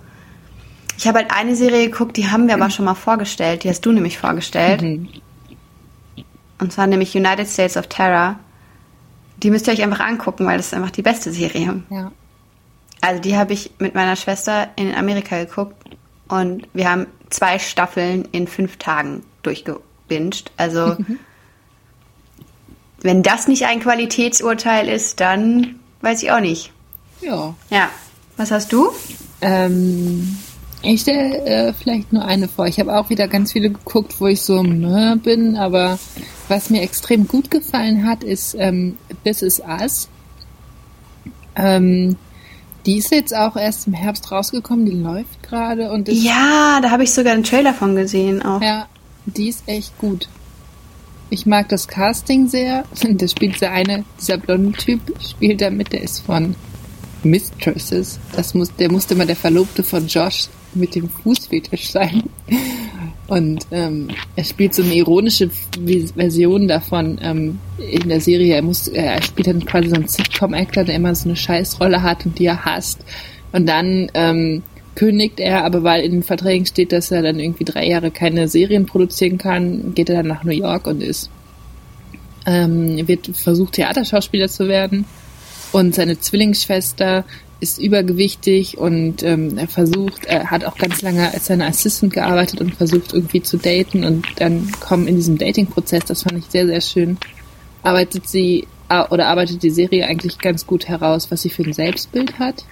[0.99, 3.65] Ich habe halt eine Serie geguckt, die haben wir aber schon mal vorgestellt.
[3.65, 4.83] Die hast du nämlich vorgestellt.
[4.83, 5.09] Mhm.
[6.61, 8.39] Und zwar nämlich United States of Terror.
[9.39, 11.83] Die müsst ihr euch einfach angucken, weil das ist einfach die beste Serie.
[11.89, 12.13] Ja.
[13.05, 15.77] Also die habe ich mit meiner Schwester in Amerika geguckt
[16.27, 20.51] und wir haben zwei Staffeln in fünf Tagen durchgebinged.
[20.57, 20.97] Also
[23.03, 26.73] wenn das nicht ein Qualitätsurteil ist, dann weiß ich auch nicht.
[27.21, 27.55] Ja.
[27.69, 27.91] Ja.
[28.39, 28.91] Was hast du?
[29.43, 30.39] Ähm,
[30.81, 32.67] ich stelle äh, vielleicht nur eine vor.
[32.69, 35.99] Ich habe auch wieder ganz viele geguckt, wo ich so ne, bin, aber
[36.49, 40.09] was mir extrem gut gefallen hat, ist ähm, This Is Us.
[41.55, 42.17] Ähm,
[42.87, 46.91] die ist jetzt auch erst im Herbst rausgekommen, die läuft gerade und ist, Ja, da
[46.91, 48.61] habe ich sogar einen Trailer von gesehen auch.
[48.61, 48.87] ja,
[49.27, 50.29] die ist echt gut.
[51.31, 52.85] Ich mag das Casting sehr.
[53.09, 56.55] Da spielt der eine, dieser blonde Typ, spielt da mit, der ist von
[57.23, 58.19] Mistresses.
[58.37, 62.25] Das muss, der musste mal der Verlobte von Josh mit dem Fußfetisch sein.
[63.27, 65.51] Und ähm, er spielt so eine ironische
[66.15, 68.55] Version davon ähm, in der Serie.
[68.55, 72.27] Er, muss, er spielt dann quasi so einen Sitcom-Actor, der immer so eine Scheißrolle hat
[72.27, 73.05] und die er hasst.
[73.53, 74.63] Und dann ähm,
[74.95, 78.49] kündigt er, aber weil in den Verträgen steht, dass er dann irgendwie drei Jahre keine
[78.49, 81.31] Serien produzieren kann, geht er dann nach New York und ist
[82.47, 85.07] ähm, wird versucht Theaterschauspieler zu werden
[85.73, 87.25] und seine Zwillingsschwester
[87.65, 92.61] ist übergewichtig und ähm, er versucht, er hat auch ganz lange als seine Assistant gearbeitet
[92.61, 96.67] und versucht irgendwie zu daten und dann kommen in diesem Dating-Prozess, das fand ich sehr,
[96.67, 97.17] sehr schön,
[97.83, 98.67] arbeitet sie
[99.11, 102.65] oder arbeitet die Serie eigentlich ganz gut heraus, was sie für ein Selbstbild hat.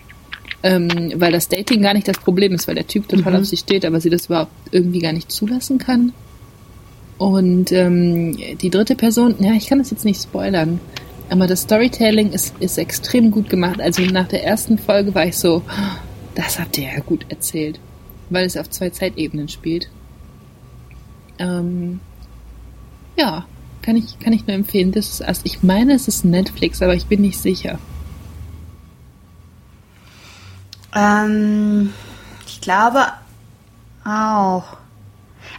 [0.62, 3.56] Ähm, weil das Dating gar nicht das Problem ist, weil der Typ total auf sie
[3.56, 6.12] steht, aber sie das überhaupt irgendwie gar nicht zulassen kann.
[7.18, 10.78] Und ähm, die dritte Person, ja, ich kann das jetzt nicht spoilern,
[11.32, 13.80] aber das Storytelling ist, ist extrem gut gemacht.
[13.80, 15.62] Also nach der ersten Folge war ich so,
[16.34, 17.80] das habt ihr ja gut erzählt,
[18.28, 19.88] weil es auf zwei Zeitebenen spielt.
[21.38, 22.00] Ähm,
[23.16, 23.46] ja,
[23.80, 24.92] kann ich, kann ich nur empfehlen.
[24.92, 27.78] Das ist, also ich meine, es ist Netflix, aber ich bin nicht sicher.
[30.94, 31.94] Ähm,
[32.46, 33.06] ich glaube
[34.04, 34.64] auch.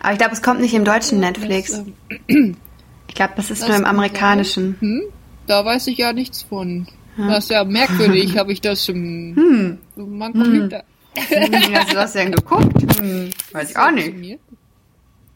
[0.03, 1.81] Aber ich glaube, es kommt nicht im deutschen Netflix.
[2.27, 4.75] Ich glaube, das ist das nur im amerikanischen.
[4.79, 5.01] Hm?
[5.47, 6.87] Da weiß ich ja nichts von.
[7.17, 9.35] Das ist ja merkwürdig, habe ich das im
[9.95, 10.17] Hm.
[10.17, 10.83] mein Computer.
[11.15, 12.99] Hm, Hast du das denn geguckt?
[12.99, 14.17] Hm, weiß ich auch Zu nicht.
[14.17, 14.39] mir,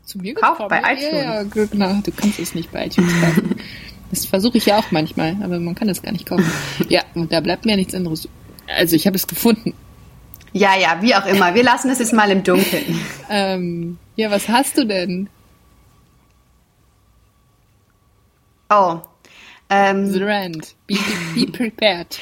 [0.04, 0.70] zu mir Kauf gekommen.
[0.70, 1.12] bei Ja, iTunes.
[1.14, 2.02] Ja, ja, genau.
[2.04, 3.56] Du kannst es nicht bei iTunes kaufen.
[4.10, 6.50] Das versuche ich ja auch manchmal, aber man kann es gar nicht kaufen.
[6.90, 8.28] Ja, und da bleibt mir nichts anderes.
[8.68, 9.74] Also ich habe es gefunden.
[10.54, 11.54] Ja, ja, wie auch immer.
[11.54, 13.00] Wir lassen es jetzt mal im Dunkeln.
[13.30, 15.30] Ähm, ja, was hast du denn?
[18.70, 19.00] Oh.
[19.70, 20.76] Ähm, The Rand.
[20.88, 20.96] Be,
[21.36, 22.18] be, be prepared.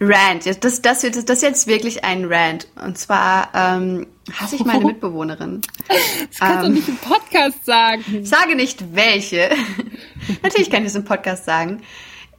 [0.00, 0.44] Rant.
[0.44, 2.66] Jetzt- Das, das, wird, das ist jetzt wirklich ein Rant.
[2.84, 5.60] Und zwar ähm, hasse ich meine Mitbewohnerin.
[5.88, 6.74] Das kannst du Ähm.
[6.74, 8.04] nicht im Podcast sagen.
[8.22, 9.50] Ich sage nicht welche.
[10.42, 11.82] Natürlich kann ich es im Podcast sagen.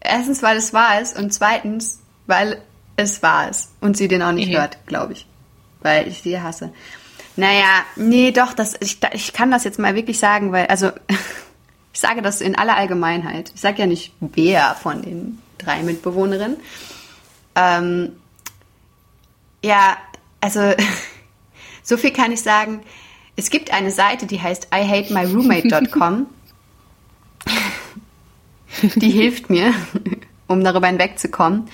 [0.02, 2.62] Erstens, weil es wahr ist und zweitens, weil
[2.98, 4.58] es wahr ist und sie den auch nicht Mhm.
[4.58, 5.26] hört, glaube ich.
[5.82, 6.72] Weil ich sie hasse.
[7.38, 10.92] Naja, nee, doch, das, ich, ich kann das jetzt mal wirklich sagen, weil, also,
[11.96, 13.54] ich sage das in aller Allgemeinheit.
[13.56, 16.58] Ich sage ja nicht wer von den drei Mitbewohnerinnen.
[17.56, 18.12] Ähm,
[19.64, 19.96] ja,
[20.42, 20.74] also,
[21.84, 22.82] so viel kann ich sagen.
[23.38, 26.28] Es gibt eine Seite, die heißt ihatemyroommate.com.
[28.96, 29.74] die hilft mir,
[30.48, 31.70] um darüber hinwegzukommen.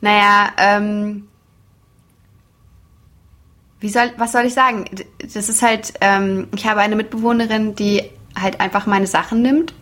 [0.00, 1.28] Naja, ähm,
[3.78, 4.86] wie soll, was soll ich sagen?
[5.22, 9.74] Das ist halt, ähm, ich habe eine Mitbewohnerin, die halt einfach meine Sachen nimmt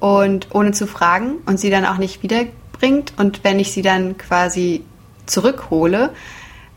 [0.00, 4.18] und ohne zu fragen und sie dann auch nicht wiederbringt und wenn ich sie dann
[4.18, 4.84] quasi
[5.26, 6.10] zurückhole,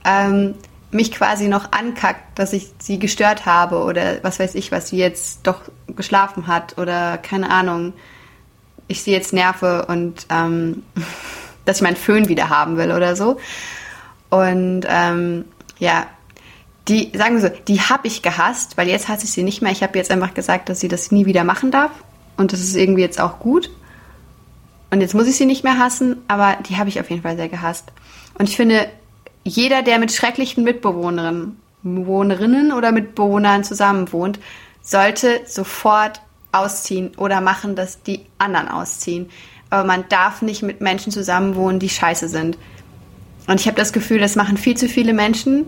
[0.06, 0.56] ähm,
[0.92, 4.98] mich quasi noch ankackt, dass ich sie gestört habe oder was weiß ich, was sie
[4.98, 7.94] jetzt doch geschlafen hat oder keine Ahnung,
[8.88, 10.84] ich sie jetzt nerve und ähm,
[11.66, 13.38] dass ich meinen Föhn wieder haben will oder so.
[14.32, 15.46] Und ähm,
[15.78, 16.08] ja,
[16.90, 19.72] die, sagen wir so, die habe ich gehasst, weil jetzt hasse ich sie nicht mehr.
[19.72, 21.92] Ich habe jetzt einfach gesagt, dass sie das nie wieder machen darf.
[22.36, 23.70] Und das ist irgendwie jetzt auch gut.
[24.90, 27.38] Und jetzt muss ich sie nicht mehr hassen, aber die habe ich auf jeden Fall
[27.38, 27.92] sehr gehasst.
[28.38, 28.88] Und ich finde,
[29.44, 34.40] jeder, der mit schrecklichen Mitbewohnerinnen Bewohnerinnen oder Mitbewohnern zusammenwohnt,
[34.82, 36.20] sollte sofort
[36.52, 39.30] ausziehen oder machen, dass die anderen ausziehen.
[39.70, 42.58] Aber man darf nicht mit Menschen zusammenwohnen, die scheiße sind.
[43.48, 45.68] Und ich habe das Gefühl, das machen viel zu viele Menschen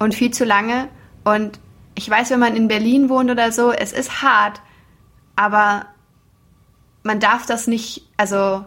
[0.00, 0.88] und viel zu lange.
[1.22, 1.60] Und
[1.94, 4.60] ich weiß, wenn man in Berlin wohnt oder so, es ist hart,
[5.36, 5.86] aber
[7.04, 8.64] man darf das nicht, also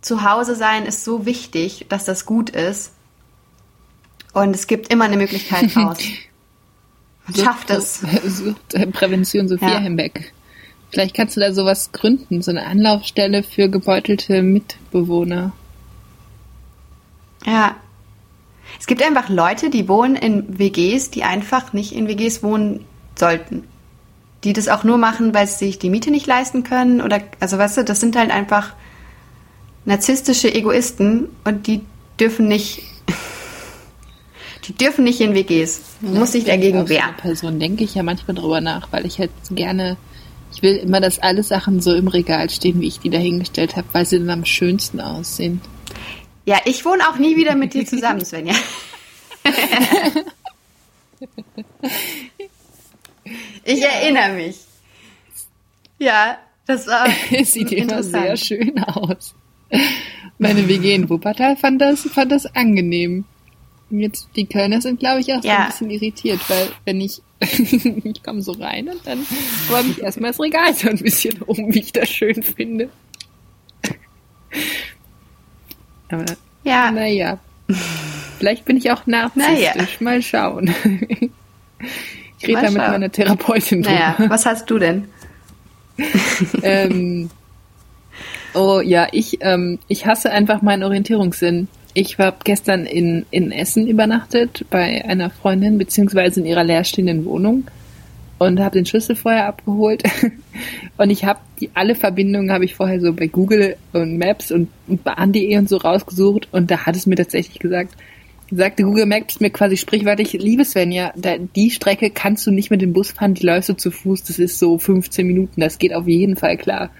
[0.00, 2.92] zu Hause sein ist so wichtig, dass das gut ist.
[4.32, 5.98] Und es gibt immer eine Möglichkeit raus.
[7.26, 8.04] Man schafft es.
[8.72, 9.78] Äh, Prävention Sophia Ja.
[9.80, 10.32] Hembeck.
[10.90, 15.52] Vielleicht kannst du da sowas gründen, so eine Anlaufstelle für gebeutelte Mitbewohner.
[17.46, 17.76] Ja.
[18.82, 23.62] Es gibt einfach Leute, die wohnen in WGs, die einfach nicht in WGs wohnen sollten.
[24.42, 27.58] Die das auch nur machen, weil sie sich die Miete nicht leisten können oder, also
[27.58, 28.74] weißt du, das sind halt einfach
[29.84, 31.82] narzisstische Egoisten und die
[32.18, 32.82] dürfen nicht,
[34.66, 35.80] die dürfen nicht in WGs.
[36.00, 37.16] Man muss sich dagegen auf so wehren.
[37.18, 39.96] Person denke ich ja manchmal drüber nach, weil ich halt gerne,
[40.52, 43.86] ich will immer, dass alle Sachen so im Regal stehen, wie ich die dahingestellt habe,
[43.92, 45.60] weil sie dann am schönsten aussehen.
[46.44, 48.54] Ja, ich wohne auch nie wieder mit dir zusammen, Svenja.
[53.64, 54.56] ich erinnere mich.
[55.98, 59.34] Ja, das war Es sieht immer sehr schön aus.
[60.38, 63.24] Meine WG in Wuppertal fand das, fand das angenehm.
[63.90, 65.60] Und Jetzt, die Kölner sind, glaube ich, auch so Ja.
[65.60, 69.24] ein bisschen irritiert, weil wenn ich, ich komme so rein und dann
[69.70, 72.88] räume ich erstmal das Regal so ein bisschen um, wie ich das schön finde.
[76.12, 76.24] Aber
[76.64, 77.38] Ja, naja,
[78.38, 79.64] vielleicht bin ich auch narzisstisch.
[79.64, 79.86] Naja.
[80.00, 80.74] Mal schauen.
[82.38, 83.94] Ich rede da mit meiner Therapeutin drüber.
[83.94, 85.04] naja, was hast du denn?
[86.62, 87.30] ähm,
[88.54, 91.68] oh ja, ich, ähm, ich hasse einfach meinen Orientierungssinn.
[91.94, 97.68] Ich war gestern in, in Essen übernachtet bei einer Freundin, beziehungsweise in ihrer leerstehenden Wohnung
[98.46, 100.02] und habe den Schlüssel vorher abgeholt.
[100.96, 104.68] und ich habe die alle Verbindungen habe ich vorher so bei Google und Maps und,
[104.88, 107.94] und Bahn.de und so rausgesucht und da hat es mir tatsächlich gesagt,
[108.50, 112.82] sagte Google Maps mir quasi sprichwörtlich, liebe Svenja, da, die Strecke kannst du nicht mit
[112.82, 115.94] dem Bus fahren, die läufst du zu Fuß, das ist so 15 Minuten, das geht
[115.94, 116.90] auf jeden Fall klar.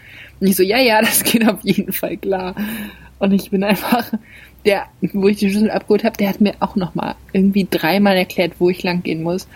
[0.41, 2.55] Und ich so, ja, ja, das geht auf jeden Fall klar.
[3.19, 4.13] Und ich bin einfach,
[4.65, 8.55] der, wo ich die Schlüssel abgeholt habe, der hat mir auch nochmal irgendwie dreimal erklärt,
[8.59, 9.47] wo ich lang gehen muss.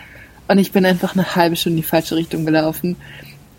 [0.47, 2.95] Und ich bin einfach eine halbe Stunde in die falsche Richtung gelaufen.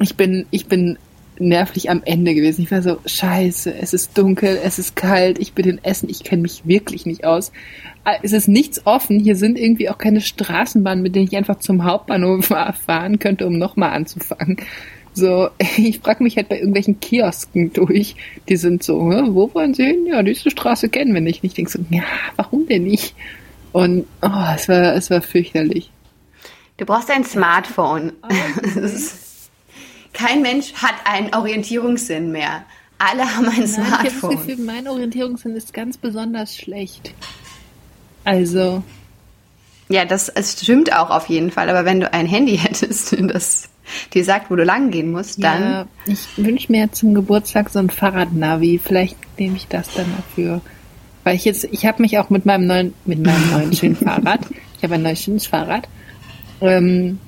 [0.01, 0.99] Ich bin, ich bin
[1.39, 2.63] nervlich am Ende gewesen.
[2.63, 6.25] Ich war so, scheiße, es ist dunkel, es ist kalt, ich bin in Essen, ich
[6.25, 7.53] kenne mich wirklich nicht aus.
[8.05, 11.59] Ah, Es ist nichts offen, hier sind irgendwie auch keine Straßenbahnen, mit denen ich einfach
[11.59, 12.47] zum Hauptbahnhof
[12.87, 14.57] fahren könnte, um nochmal anzufangen.
[15.15, 18.17] So, ich frage mich halt bei irgendwelchen Kiosken durch,
[18.49, 20.07] die sind so, "Hä, wo wollen Sie hin?
[20.07, 21.43] Ja, diese Straße kennen wir nicht.
[21.43, 22.03] Und ich denke so, ja,
[22.37, 23.15] warum denn nicht?
[23.73, 25.91] Und oh, es war, es war fürchterlich.
[26.79, 28.13] Du brauchst ein Smartphone.
[28.75, 29.51] Das ist-
[30.15, 32.63] Kein Mensch hat einen Orientierungssinn mehr.
[32.99, 34.37] Alle haben ein Nein, ich habe das Smartphone.
[34.47, 37.13] Gefühl, mein Orientierungssinn ist ganz besonders schlecht.
[38.25, 38.83] Also,
[39.89, 41.69] Ja, das es stimmt auch auf jeden Fall.
[41.71, 43.69] Aber wenn du ein Handy hättest, das
[44.13, 47.79] dir sagt, wo du lang gehen musst, dann ja, ich wünsche mir zum Geburtstag so
[47.79, 48.81] ein Fahrradnavi.
[48.83, 50.61] Vielleicht nehme ich das dann dafür.
[51.25, 54.41] Weil ich jetzt, ich habe mich auch mit meinem neuen, mit meinem neuen schönen Fahrrad,
[54.77, 55.89] ich habe ein neues schönes Fahrrad,
[56.61, 57.19] ähm,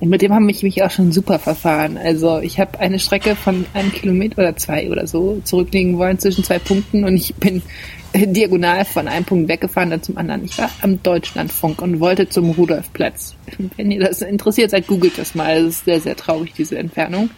[0.00, 1.96] und mit dem haben ich mich auch schon super verfahren.
[1.96, 6.44] Also ich habe eine Strecke von einem Kilometer oder zwei oder so zurücklegen wollen zwischen
[6.44, 7.62] zwei Punkten und ich bin
[8.14, 10.44] diagonal von einem Punkt weggefahren, dann zum anderen.
[10.44, 13.34] Ich war am Deutschlandfunk und wollte zum Rudolfplatz.
[13.76, 15.56] Wenn ihr das interessiert seid, googelt das mal.
[15.56, 17.30] Es ist sehr, sehr traurig, diese Entfernung.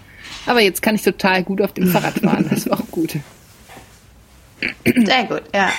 [0.47, 2.47] Aber jetzt kann ich total gut auf dem Fahrrad fahren.
[2.51, 3.17] Das war auch gut.
[4.85, 5.71] sehr gut, ja.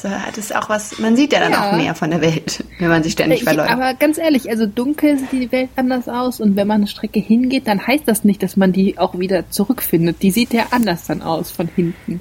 [0.00, 1.70] So hat es auch was, man sieht ja dann Ja.
[1.72, 3.70] auch mehr von der Welt, wenn man sich ständig Ich, verläuft.
[3.70, 7.18] aber ganz ehrlich, also dunkel sieht die Welt anders aus und wenn man eine Strecke
[7.18, 10.22] hingeht, dann heißt das nicht, dass man die auch wieder zurückfindet.
[10.22, 12.20] Die sieht ja anders dann aus von hinten.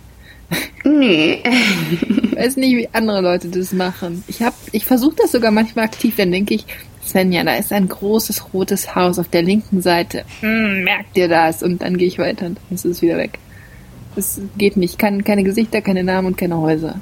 [0.83, 1.43] Nee.
[2.31, 4.23] Ich weiß nicht, wie andere Leute das machen.
[4.27, 6.65] Ich hab, ich versuche das sogar manchmal aktiv, dann denke ich,
[7.05, 10.23] Svenja, da ist ein großes rotes Haus auf der linken Seite.
[10.41, 11.63] Hm, merkt ihr das?
[11.63, 13.39] Und dann gehe ich weiter und dann ist es wieder weg.
[14.15, 14.97] Es geht nicht.
[14.97, 16.99] Kann, keine Gesichter, keine Namen und keine Häuser.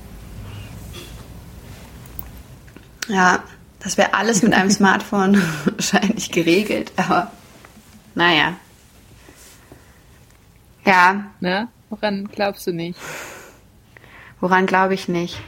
[3.07, 3.43] Ja,
[3.79, 7.31] das wäre alles mit einem Smartphone wahrscheinlich geregelt, aber
[8.15, 8.53] naja.
[10.85, 11.67] Ja, Na?
[11.89, 12.99] Woran glaubst du nicht?
[14.41, 15.39] woran glaube ich nicht?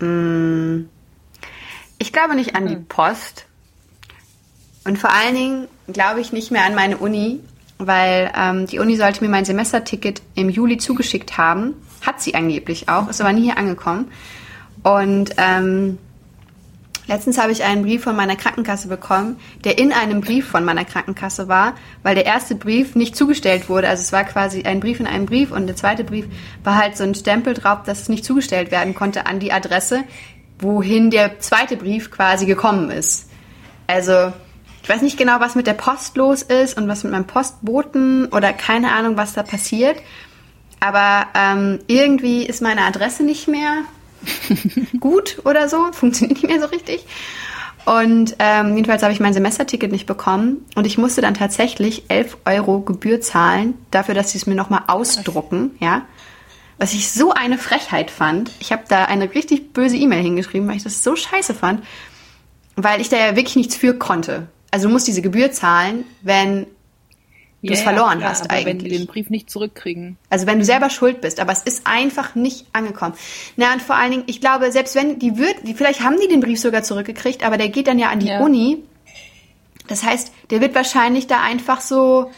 [0.00, 0.82] Mm,
[1.98, 3.46] Ich glaube nicht an die Post.
[4.84, 7.40] Und vor allen Dingen glaube ich nicht mehr an meine Uni,
[7.78, 11.74] weil ähm, die Uni sollte mir mein Semesterticket im Juli zugeschickt haben.
[12.04, 14.10] Hat sie angeblich auch, ist aber nie hier angekommen.
[14.82, 15.98] Und ähm,
[17.08, 20.84] Letztens habe ich einen Brief von meiner Krankenkasse bekommen, der in einem Brief von meiner
[20.84, 23.88] Krankenkasse war, weil der erste Brief nicht zugestellt wurde.
[23.88, 26.26] Also es war quasi ein Brief in einem Brief und der zweite Brief
[26.64, 30.04] war halt so ein Stempel drauf, dass es nicht zugestellt werden konnte an die Adresse,
[30.58, 33.30] wohin der zweite Brief quasi gekommen ist.
[33.86, 34.32] Also
[34.82, 38.26] Ich weiß nicht genau, was mit der Post los ist und was mit meinem Postboten
[38.26, 39.96] oder keine Ahnung, was da passiert.
[40.80, 43.82] Aber ähm, irgendwie ist meine Adresse nicht mehr
[45.00, 47.04] gut oder so, funktioniert nicht mehr so richtig.
[47.84, 52.36] Und ähm, jedenfalls habe ich mein Semesterticket nicht bekommen und ich musste dann tatsächlich 11
[52.44, 56.02] Euro Gebühr zahlen dafür, dass sie es mir nochmal ausdrucken, ja.
[56.76, 58.52] Was ich so eine Frechheit fand.
[58.60, 61.82] Ich habe da eine richtig böse E-Mail hingeschrieben, weil ich das so scheiße fand,
[62.76, 64.48] weil ich da ja wirklich nichts für konnte.
[64.70, 66.66] Also du musst diese Gebühr zahlen, wenn
[67.62, 68.98] du es Ja, verloren klar, hast aber wenn die eigentlich.
[68.98, 70.16] den Brief nicht zurückkriegen.
[70.30, 73.14] Also wenn du selber schuld bist, aber es ist einfach nicht angekommen.
[73.56, 76.28] Na und vor allen Dingen, ich glaube, selbst wenn die wird, die, vielleicht haben die
[76.28, 78.40] den Brief sogar zurückgekriegt, aber der geht dann ja an die Ja.
[78.40, 78.78] Uni.
[79.88, 82.30] Das heißt, der wird wahrscheinlich da einfach so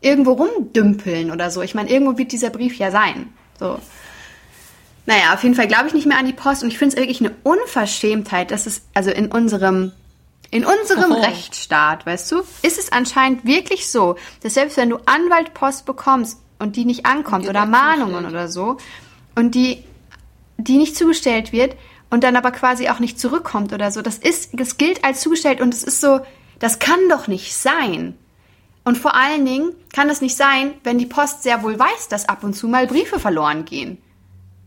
[0.00, 1.62] irgendwo rumdümpeln oder so.
[1.62, 3.28] Ich meine, irgendwo wird dieser Brief ja sein.
[3.58, 3.78] So.
[5.06, 7.00] Naja, auf jeden Fall glaube ich nicht mehr an die Post und ich finde es
[7.00, 9.92] wirklich eine Unverschämtheit, dass es, also in unserem,
[10.56, 11.20] in unserem Oh.
[11.20, 16.76] Rechtsstaat, weißt du, ist es anscheinend wirklich so, dass selbst wenn du Anwaltpost bekommst und
[16.76, 18.78] die nicht ankommt oder Mahnungen oder so
[19.34, 19.84] und die,
[20.56, 21.76] die nicht zugestellt wird
[22.08, 25.60] und dann aber quasi auch nicht zurückkommt oder so, das ist, das gilt als zugestellt
[25.60, 26.20] und es ist so,
[26.58, 28.16] das kann doch nicht sein.
[28.82, 32.30] Und vor allen Dingen kann es nicht sein, wenn die Post sehr wohl weiß, dass
[32.30, 33.98] ab und zu mal Briefe verloren gehen.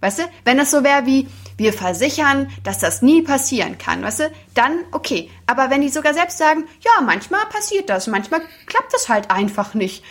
[0.01, 0.23] Weißt du?
[0.45, 1.27] Wenn das so wäre wie,
[1.57, 4.31] wir versichern, dass das nie passieren kann, weißt du?
[4.53, 5.29] Dann okay.
[5.45, 9.73] Aber wenn die sogar selbst sagen, ja, manchmal passiert das, manchmal klappt das halt einfach
[9.73, 10.03] nicht.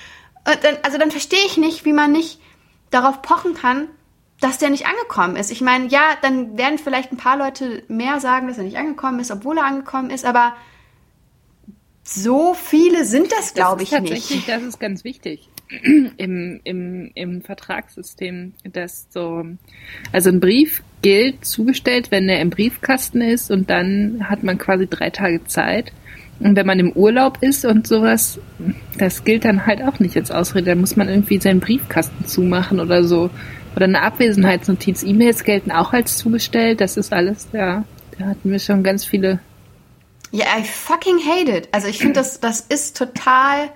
[0.45, 2.39] Äh, dann, also dann verstehe ich nicht, wie man nicht
[2.91, 3.89] darauf pochen kann,
[4.41, 5.51] dass der nicht angekommen ist.
[5.51, 9.21] Ich meine, ja, dann werden vielleicht ein paar Leute mehr sagen, dass er nicht angekommen
[9.21, 10.55] ist, obwohl er angekommen ist, aber
[12.05, 14.49] so viele sind das, glaube ich, ist tatsächlich, nicht.
[14.49, 15.49] Das ist ganz wichtig
[16.17, 19.45] im, im, im Vertragssystem, dass so,
[20.13, 24.87] also ein Brief gilt zugestellt, wenn er im Briefkasten ist und dann hat man quasi
[24.87, 25.93] drei Tage Zeit.
[26.41, 28.39] Und wenn man im Urlaub ist und sowas,
[28.97, 30.67] das gilt dann halt auch nicht als Ausrede.
[30.67, 33.31] Dann muss man irgendwie seinen Briefkasten zumachen oder so.
[33.75, 35.03] Oder eine Abwesenheitsnotiz.
[35.03, 36.81] E-Mails gelten auch als zugestellt.
[36.81, 37.85] Das ist alles, ja,
[38.19, 39.41] da hatten wir schon ganz viele
[40.31, 41.69] Ja, I fucking hate it.
[41.73, 43.71] Also ich finde, das, das ist total,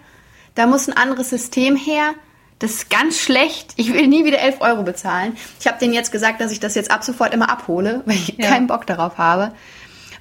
[0.54, 2.14] da muss ein anderes System her.
[2.58, 3.72] Das ist ganz schlecht.
[3.76, 5.36] Ich will nie wieder 11 Euro bezahlen.
[5.58, 8.36] Ich habe denen jetzt gesagt, dass ich das jetzt ab sofort immer abhole, weil ich
[8.38, 8.50] Ja.
[8.50, 9.52] keinen Bock darauf habe.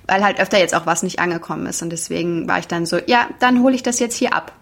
[0.08, 1.82] Weil halt öfter jetzt auch was nicht angekommen ist.
[1.84, 4.54] Und deswegen war ich dann so, ja, dann hole ich das jetzt hier ab.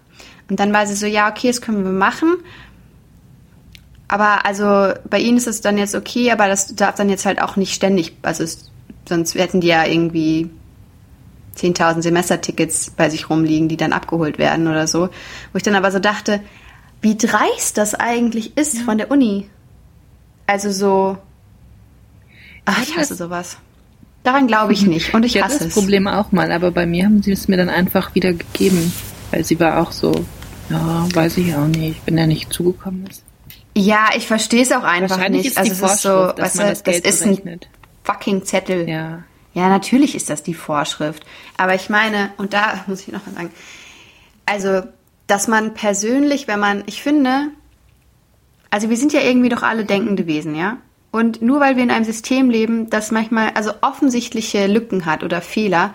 [0.50, 2.36] Und dann war sie so, ja, okay, das können wir machen.
[4.08, 7.40] Aber also bei ihnen ist es dann jetzt okay, aber das darf dann jetzt halt
[7.40, 8.68] auch nicht ständig, also es,
[9.08, 10.50] sonst hätten die ja irgendwie
[11.60, 15.08] 10.000 Semestertickets bei sich rumliegen, die dann abgeholt werden oder so.
[15.52, 16.40] Wo ich dann aber so dachte,
[17.02, 19.48] wie dreist das eigentlich ist von der Uni.
[20.46, 21.18] Also so,
[22.64, 23.56] ach, Ja, ich das- hasse sowas.
[24.22, 25.74] Daran glaube ich nicht und ich Ich hasse das es.
[25.74, 28.92] Problem auch mal, aber bei mir haben sie es mir dann einfach wieder gegeben,
[29.30, 30.12] weil sie war auch so,
[30.68, 33.22] ja, weiß ich auch nicht, wenn er nicht zugekommen ist.
[33.74, 35.56] Ja, ich verstehe es auch einfach nicht.
[35.56, 37.60] also es ist so, dass weißt du, das Geld ist ein
[38.04, 38.86] fucking Zettel.
[38.88, 39.22] Ja.
[39.52, 41.24] Ja, natürlich ist das die Vorschrift.
[41.56, 43.50] Aber ich meine, und da muss ich noch mal sagen,
[44.46, 44.82] also,
[45.26, 47.48] dass man persönlich, wenn man, ich finde,
[48.70, 50.78] also wir sind ja irgendwie doch alle denkende Wesen, ja?
[51.12, 55.40] Und nur weil wir in einem System leben, das manchmal also offensichtliche Lücken hat oder
[55.40, 55.92] Fehler,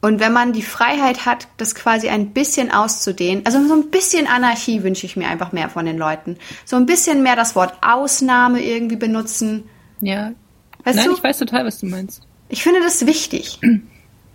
[0.00, 4.28] und wenn man die Freiheit hat, das quasi ein bisschen auszudehnen, also so ein bisschen
[4.28, 6.36] Anarchie wünsche ich mir einfach mehr von den Leuten.
[6.64, 9.64] So ein bisschen mehr das Wort Ausnahme irgendwie benutzen.
[10.00, 10.32] Ja.
[10.84, 11.14] Weißt Nein, du?
[11.14, 12.27] ich weiß total, was du meinst.
[12.48, 13.58] Ich finde das wichtig.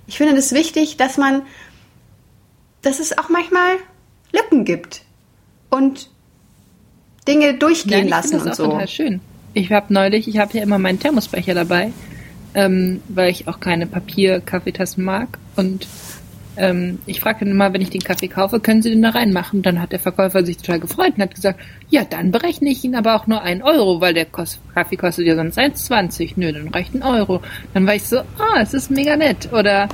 [0.05, 1.43] Ich finde das wichtig, dass man,
[2.81, 3.77] dass es auch manchmal
[4.33, 5.03] Lücken gibt
[5.69, 6.09] und
[7.27, 8.65] Dinge durchgehen Nein, lassen und so.
[8.65, 9.21] total schön.
[9.53, 11.93] Ich habe neulich, ich habe ja immer meinen Thermosbecher dabei,
[12.53, 15.37] ähm, weil ich auch keine Papier-Kaffeetassen mag.
[15.55, 15.87] Und
[16.57, 19.61] ähm, ich frage dann immer, wenn ich den Kaffee kaufe, können Sie den da reinmachen?
[19.61, 22.95] Dann hat der Verkäufer sich total gefreut und hat gesagt, ja, dann berechne ich Ihnen
[22.95, 26.33] aber auch nur einen Euro, weil der Kost Kaffee kostet ja sonst 1,20.
[26.35, 27.41] Nö, dann reicht ein Euro.
[27.73, 29.51] Dann war ich so, ah, es ist mega nett.
[29.51, 29.89] Oder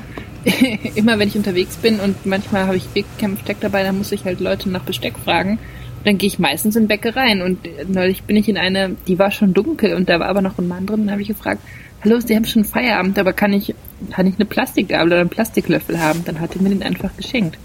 [0.96, 4.40] immer wenn ich unterwegs bin und manchmal habe ich Besteck dabei, dann muss ich halt
[4.40, 5.60] Leute nach Besteck fragen.
[6.06, 9.32] Dann gehe ich meistens in Bäckereien und äh, neulich bin ich in eine, die war
[9.32, 11.62] schon dunkel und da war aber noch ein Mann drin, dann habe ich gefragt,
[12.04, 13.76] hallo, Sie haben schon Feierabend, aber kann ich,
[14.12, 16.24] kann ich eine Plastikgabel oder einen Plastiklöffel haben?
[16.26, 17.58] Dann hat er mir den einfach geschenkt.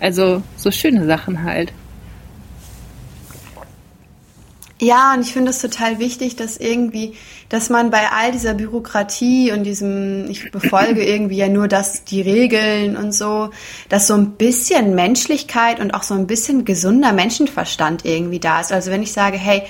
[0.00, 1.72] Also so schöne Sachen halt.
[4.80, 7.14] Ja, und ich finde es total wichtig, dass irgendwie,
[7.48, 12.20] dass man bei all dieser Bürokratie und diesem, ich befolge irgendwie ja nur das, die
[12.20, 13.50] Regeln und so,
[13.88, 18.72] dass so ein bisschen Menschlichkeit und auch so ein bisschen gesunder Menschenverstand irgendwie da ist.
[18.72, 19.62] Also wenn ich sage, hey,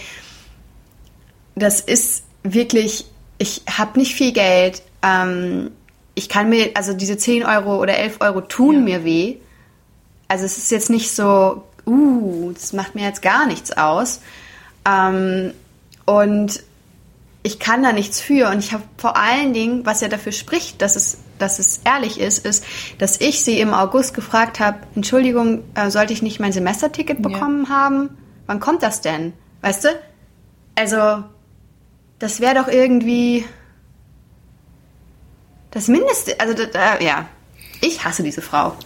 [1.56, 3.04] das ist wirklich,
[3.42, 5.72] ich habe nicht viel Geld, ähm,
[6.14, 8.80] ich kann mir, also diese 10 Euro oder 11 Euro tun Ja.
[8.98, 9.36] mir weh.
[10.28, 14.20] Also es ist jetzt nicht so, uh, das macht mir jetzt gar nichts aus.
[14.88, 15.52] Ähm,
[16.06, 16.62] und
[17.42, 18.48] ich kann da nichts für.
[18.50, 22.20] Und ich habe vor allen Dingen, was ja dafür spricht, dass es, dass es ehrlich
[22.20, 22.64] ist, ist,
[22.98, 27.28] dass ich sie im August gefragt habe, Entschuldigung, äh, sollte ich nicht mein Semesterticket Ja.
[27.28, 28.10] bekommen haben?
[28.46, 29.32] Wann kommt das denn?
[29.62, 29.88] Weißt du?
[30.76, 31.24] Also,
[32.22, 33.44] das wäre doch irgendwie
[35.72, 36.38] das Mindeste.
[36.38, 37.26] Also, da, da, ja,
[37.80, 38.76] ich hasse diese Frau.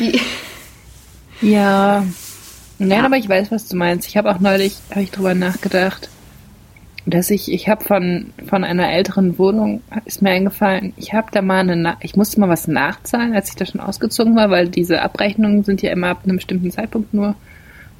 [0.00, 0.18] Die,
[1.42, 2.04] Ja.
[2.78, 3.04] Nein, Ja.
[3.04, 4.08] aber ich weiß, was du meinst.
[4.08, 6.08] Ich habe auch neulich, habe ich drüber nachgedacht,
[7.04, 11.42] dass ich, ich habe von, von einer älteren Wohnung, ist mir eingefallen, ich habe da
[11.42, 15.02] mal eine, ich musste mal was nachzahlen, als ich da schon ausgezogen war, weil diese
[15.02, 17.34] Abrechnungen sind ja immer ab einem bestimmten Zeitpunkt nur.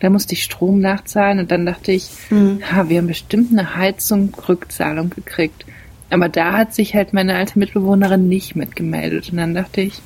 [0.01, 4.35] Da musste ich Strom nachzahlen und dann dachte ich, ha, wir haben bestimmt eine Heizung
[4.49, 5.65] Rückzahlung gekriegt.
[6.11, 9.31] Aber da hat sich halt meine alte Mitbewohnerin nicht mitgemeldet.
[9.31, 10.01] Und dann dachte ich,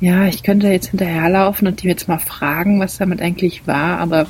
[0.00, 4.26] ja, ich könnte jetzt hinterherlaufen und die jetzt mal fragen, was damit eigentlich war, aber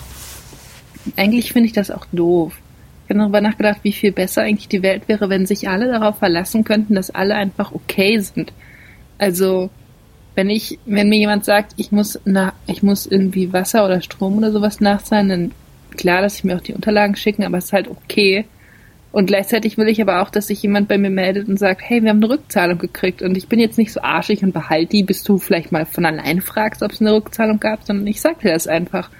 [1.16, 2.58] eigentlich finde ich das auch doof.
[3.04, 6.18] Ich habe darüber nachgedacht, wie viel besser eigentlich die Welt wäre, wenn sich alle darauf
[6.18, 8.52] verlassen könnten, dass alle einfach okay sind.
[9.18, 9.70] Also,
[10.34, 14.38] wenn ich, wenn mir jemand sagt, ich muss na, ich muss irgendwie Wasser oder Strom
[14.38, 15.50] oder sowas nachzahlen, dann
[15.96, 18.46] klar, dass ich mir auch die Unterlagen schicken, aber es ist halt okay.
[19.12, 22.02] Und gleichzeitig will ich aber auch, dass sich jemand bei mir meldet und sagt, hey,
[22.02, 25.02] wir haben eine Rückzahlung gekriegt und ich bin jetzt nicht so arschig und behalte die,
[25.02, 28.40] bis du vielleicht mal von alleine fragst, ob es eine Rückzahlung gab, sondern ich sag
[28.40, 29.10] dir das einfach.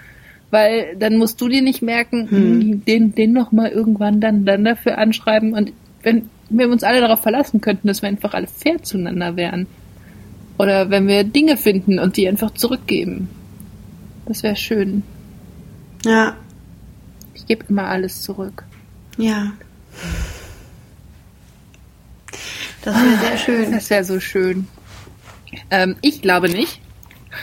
[0.49, 2.85] Weil dann musst du dir nicht merken, hm.
[2.85, 7.21] den, den noch mal irgendwann dann, dann dafür anschreiben und wenn wir uns alle darauf
[7.21, 9.67] verlassen könnten, dass wir einfach alle fair zueinander wären.
[10.63, 13.27] Oder wenn wir Dinge finden und die einfach zurückgeben.
[14.25, 15.03] Das wäre schön.
[16.05, 16.37] ja,
[17.33, 18.63] Ich gebe immer alles zurück.
[19.17, 19.51] ja.
[22.81, 23.71] Das wäre sehr schön.
[23.73, 24.67] Das wäre so schön.
[25.69, 26.79] Ähm, ich glaube nicht.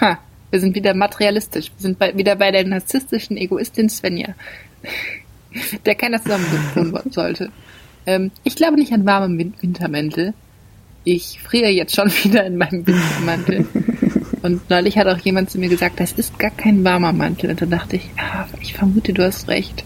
[0.01, 0.19] Ha,
[0.51, 1.71] wir sind wieder materialistisch.
[1.77, 4.35] Wir sind bei, wieder bei der narzisstischen Egoistin Svenja.
[5.85, 7.51] der keiner zusammen wohnen sollte.
[8.07, 10.33] Ähm, ich glaube nicht an warme Win Wintermäntel.
[11.05, 13.67] Ich friere jetzt schon wieder in meinem Wintermantel.
[14.43, 17.51] Und neulich hat auch jemand zu mir gesagt, das ist gar kein warmer Mantel.
[17.51, 19.85] Und dann dachte ich, ah, ich vermute, du hast recht.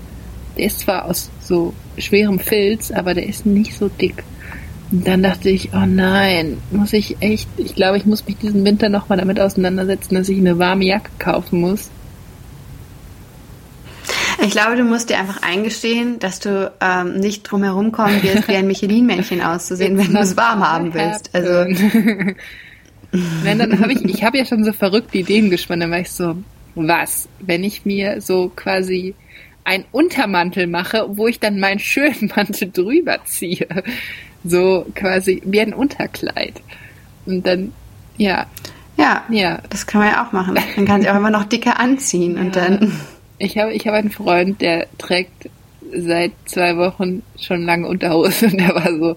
[0.56, 4.22] Der ist zwar aus so schwerem Filz, aber der ist nicht so dick.
[4.92, 8.64] Und dann dachte ich, oh nein, muss ich echt, ich glaube, ich muss mich diesen
[8.64, 11.90] Winter nochmal damit auseinandersetzen, dass ich eine warme Jacke kaufen muss.
[14.42, 18.48] Ich glaube, du musst dir einfach eingestehen, dass du ähm, nicht drum herum kommen wirst,
[18.48, 21.30] wie ein Michelin-Männchen auszusehen, wenn du es warm haben willst.
[21.34, 21.64] Also,
[23.44, 26.10] Nein, dann habe ich, ich habe ja schon so verrückte Ideen gesponnen, dann war ich
[26.10, 26.36] so,
[26.74, 29.14] was, wenn ich mir so quasi
[29.64, 33.66] ein Untermantel mache, wo ich dann meinen schönen Mantel drüber ziehe.
[34.44, 36.60] So quasi wie ein Unterkleid.
[37.24, 37.72] Und dann,
[38.18, 38.46] ja,
[38.96, 39.60] ja, ja.
[39.70, 40.58] das kann man ja auch machen.
[40.76, 42.92] Dann kann sie auch immer noch dicker anziehen und dann.
[43.44, 45.50] Ich habe, ich habe einen Freund, der trägt
[45.92, 49.16] seit zwei Wochen schon lange Unterhose und der war so,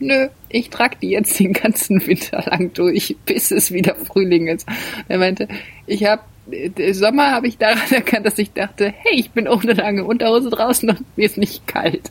[0.00, 4.66] nö, ich trage die jetzt den ganzen Winter lang durch, bis es wieder Frühling ist.
[5.06, 5.46] Er meinte,
[5.86, 9.74] ich habe im Sommer habe ich daran erkannt, dass ich dachte, hey, ich bin ohne
[9.74, 12.10] lange Unterhose draußen und mir ist nicht kalt.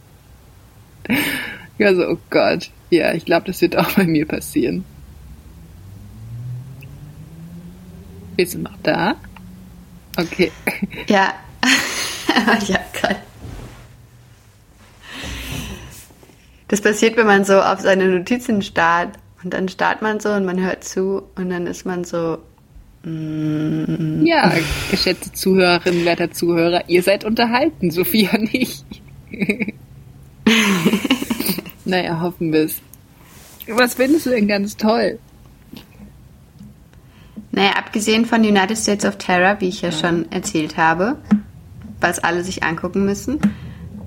[1.79, 4.85] War so, oh Gott, ja, ich glaube, das wird auch bei mir passieren.
[8.37, 9.15] Bist du noch da?
[10.17, 10.51] Okay.
[11.07, 11.33] Ja.
[12.67, 13.17] ja, gerade.
[16.67, 20.45] Das passiert, wenn man so auf seine Notizen starrt und dann starrt man so und
[20.45, 22.39] man hört zu und dann ist man so.
[23.03, 24.51] Mm, Ja,
[24.91, 28.83] geschätzte Zuhörerinnen, werter Zuhörer, ihr seid unterhalten, Sophia nicht.
[31.85, 32.81] naja, hoffen wir es.
[33.69, 35.19] Was findest du denn ganz toll?
[37.51, 41.17] Naja, abgesehen von United States of Terror, wie ich ja schon erzählt habe,
[41.99, 43.39] was alle sich angucken müssen,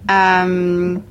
[0.08, 1.02] ähm,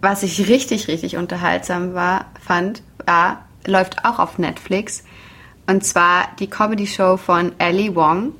[0.00, 5.04] was ich richtig, richtig unterhaltsam war, fand, war, läuft auch auf Netflix.
[5.66, 8.32] Und zwar die Comedy-Show von Ali Wong.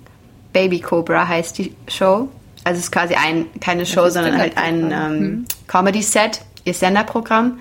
[0.52, 2.28] Baby Cobra heißt die Show.
[2.64, 7.60] Also es ist quasi ein, keine Show, sondern halt ein ähm, Comedy-Set, ihr Senderprogramm.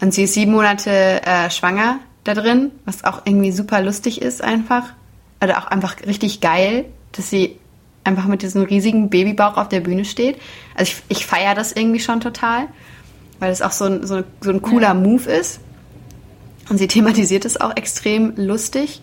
[0.00, 4.42] Und sie ist sieben Monate äh, schwanger da drin, was auch irgendwie super lustig ist
[4.42, 4.84] einfach.
[5.42, 7.58] Oder auch einfach richtig geil, dass sie
[8.04, 10.38] einfach mit diesem riesigen Babybauch auf der Bühne steht.
[10.74, 12.68] Also ich, ich feiere das irgendwie schon total,
[13.38, 15.60] weil das auch so ein, so, so ein cooler Move ist.
[16.68, 19.02] Und sie thematisiert es auch extrem lustig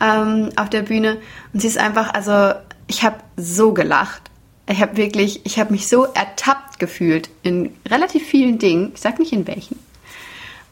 [0.00, 1.18] ähm, auf der Bühne.
[1.52, 2.52] Und sie ist einfach, also
[2.86, 4.22] ich habe so gelacht.
[4.68, 8.92] Ich habe wirklich, ich habe mich so ertappt gefühlt in relativ vielen Dingen.
[8.94, 9.78] Ich sag nicht in welchen.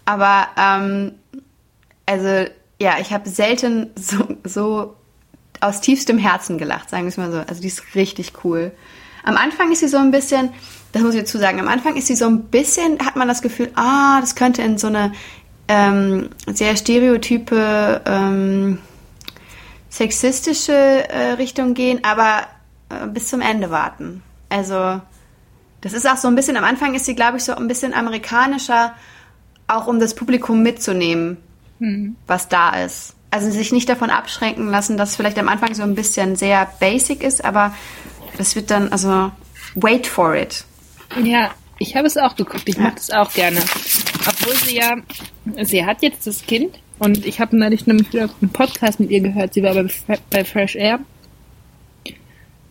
[0.04, 1.12] Aber ähm,
[2.06, 2.46] also
[2.80, 4.94] ja, ich habe selten so, so
[5.60, 7.38] aus tiefstem Herzen gelacht, sagen wir es mal so.
[7.38, 8.72] Also die ist richtig cool.
[9.24, 10.50] Am Anfang ist sie so ein bisschen,
[10.92, 13.42] das muss ich dazu sagen, am Anfang ist sie so ein bisschen, hat man das
[13.42, 15.12] Gefühl, ah, das könnte in so eine
[15.68, 18.78] ähm, sehr stereotype, ähm,
[19.90, 22.42] sexistische äh, Richtung gehen, aber
[22.88, 24.22] äh, bis zum Ende warten.
[24.48, 25.00] Also
[25.80, 27.94] das ist auch so ein bisschen, am Anfang ist sie, glaube ich, so ein bisschen
[27.94, 28.94] amerikanischer,
[29.66, 31.36] auch um das Publikum mitzunehmen,
[31.80, 32.16] Hm.
[32.26, 33.14] was da ist.
[33.30, 37.22] Also sich nicht davon abschränken lassen, dass vielleicht am Anfang so ein bisschen sehr basic
[37.22, 37.74] ist, aber
[38.38, 39.30] das wird dann, also
[39.74, 40.64] wait for it.
[41.22, 42.62] Ja, ich habe es auch geguckt.
[42.66, 42.84] Ich Ja.
[42.84, 43.60] mache das auch gerne.
[44.26, 44.96] Obwohl sie ja,
[45.62, 49.20] sie hat jetzt das Kind und ich habe neulich nämlich wieder einen Podcast mit ihr
[49.20, 49.52] gehört.
[49.54, 49.88] Sie war bei,
[50.30, 51.00] bei Fresh Air.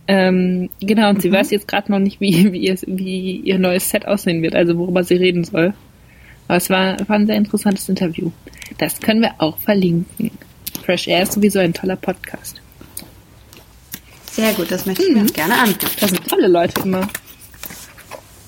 [0.08, 3.90] Ähm, genau, und sie weiß jetzt gerade noch nicht, wie, wie, ihr, wie ihr neues
[3.90, 5.74] Set aussehen wird, also worüber sie reden soll.
[6.48, 8.32] Aber es war, war ein sehr interessantes Interview.
[8.78, 10.32] Das können wir auch verlinken.
[10.88, 12.62] Fresh Air ist sowieso ein toller Podcast.
[14.32, 15.92] Sehr gut, das möchte ich mir auch gerne angucken.
[16.00, 17.10] Das sind tolle Leute immer.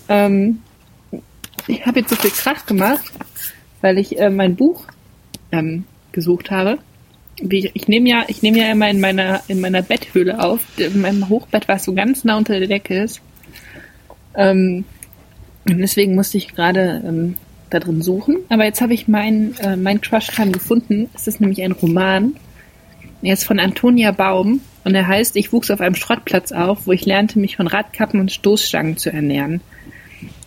[0.08, 0.62] Ähm,
[1.68, 3.04] ich habe jetzt so viel Krach gemacht,
[3.82, 4.86] weil ich äh, mein Buch
[5.52, 5.84] ähm,
[6.14, 6.78] gesucht habe.
[7.42, 11.02] Wie, ich- nehme ja, ich nehme ja immer in meiner in meiner Betthöhle auf, in
[11.02, 13.20] meinem Hochbett, was so ganz nah unter der Decke ist.
[14.34, 14.86] Ähm,
[15.68, 17.36] und deswegen musste ich gerade ähm,
[17.70, 18.38] da drin suchen.
[18.50, 21.10] Aber jetzt habe ich mein äh, mein Crush-Fan gefunden.
[21.14, 22.36] Es ist nämlich ein Roman.
[23.22, 26.92] Er ist von Antonia Baum und er heißt Ich wuchs auf einem Schrottplatz auf, wo
[26.92, 29.62] ich lernte, mich von Radkappen und Stoßstangen zu ernähren.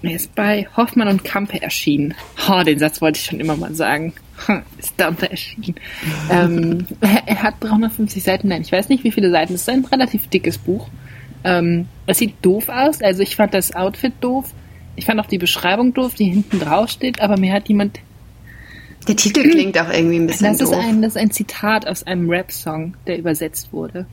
[0.02, 2.14] Er ist bei Hoffmann und Kampe erschienen.
[2.48, 4.12] Oh, den Satz wollte ich schon immer mal sagen.
[4.78, 5.76] Ist Dampe erschienen.
[6.30, 9.54] ähm, er, er hat 350 Seiten, nein, ich weiß nicht wie viele Seiten.
[9.54, 10.88] Es ist ein relativ dickes Buch.
[11.44, 14.52] Ähm, es sieht doof aus, also ich fand das Outfit doof.
[14.96, 18.00] Ich fand auch die Beschreibung doof, die hinten drauf steht, aber mir hat jemand
[19.08, 20.78] Der Titel klingt auch irgendwie ein bisschen das ist, doof.
[20.82, 24.06] ein, das ist ein Zitat aus einem Rap-Song, der übersetzt wurde.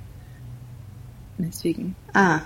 [1.38, 1.96] Deswegen.
[2.14, 2.42] ah.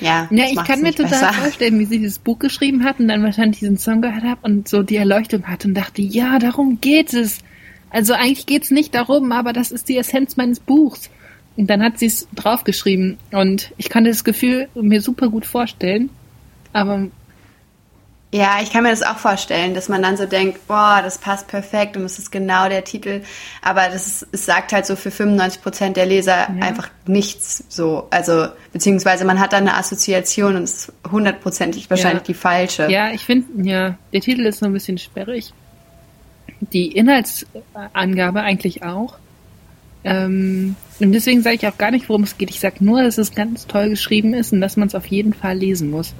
[0.00, 1.32] Ja, Ja, ich kann mir total besser.
[1.32, 4.68] vorstellen, wie sie dieses Buch geschrieben hat und dann wahrscheinlich diesen Song gehört hat und
[4.68, 7.38] so die Erleuchtung hatte und dachte, ja, darum geht es.
[7.88, 11.08] Also eigentlich geht es nicht darum, aber das ist die Essenz meines Buchs.
[11.56, 16.10] Und dann hat sie es draufgeschrieben und ich kann das Gefühl mir super gut vorstellen.
[16.72, 17.06] Aber
[18.32, 21.46] Ja, ich kann mir das auch vorstellen, dass man dann so denkt, boah, das passt
[21.46, 23.22] perfekt und es ist genau der Titel.
[23.62, 28.08] Aber das ist, es sagt halt so für 95 Prozent der Leser einfach nichts so.
[28.10, 32.26] Also, beziehungsweise man hat dann eine Assoziation und es ist hundertprozentig wahrscheinlich Ja.
[32.26, 32.90] die falsche.
[32.90, 35.52] Ja, ich finde, ja, der Titel ist so ein bisschen sperrig.
[36.72, 39.16] Die Inhaltsangabe eigentlich auch.
[40.04, 42.50] Ähm, und deswegen sage ich auch gar nicht, worum es geht.
[42.50, 45.32] Ich sage nur, dass es ganz toll geschrieben ist und dass man es auf jeden
[45.32, 46.14] Fall lesen muss.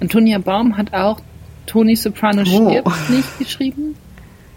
[0.00, 1.20] Antonia Baum hat auch
[1.66, 2.44] Tony Soprano Oh.
[2.70, 3.94] stirbt nicht geschrieben.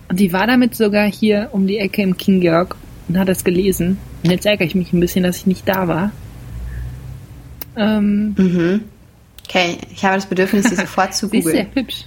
[0.10, 2.76] Und die war damit sogar hier um die Ecke im King Georg
[3.08, 3.98] und hat das gelesen.
[4.24, 6.12] Und jetzt ärgere ich mich ein bisschen, dass ich nicht da war.
[7.76, 8.82] Ähm, Mhm.
[9.48, 11.76] Okay, ich habe das Bedürfnis, sie sofort zu sie ist sehr googeln.
[11.86, 12.06] hübsch.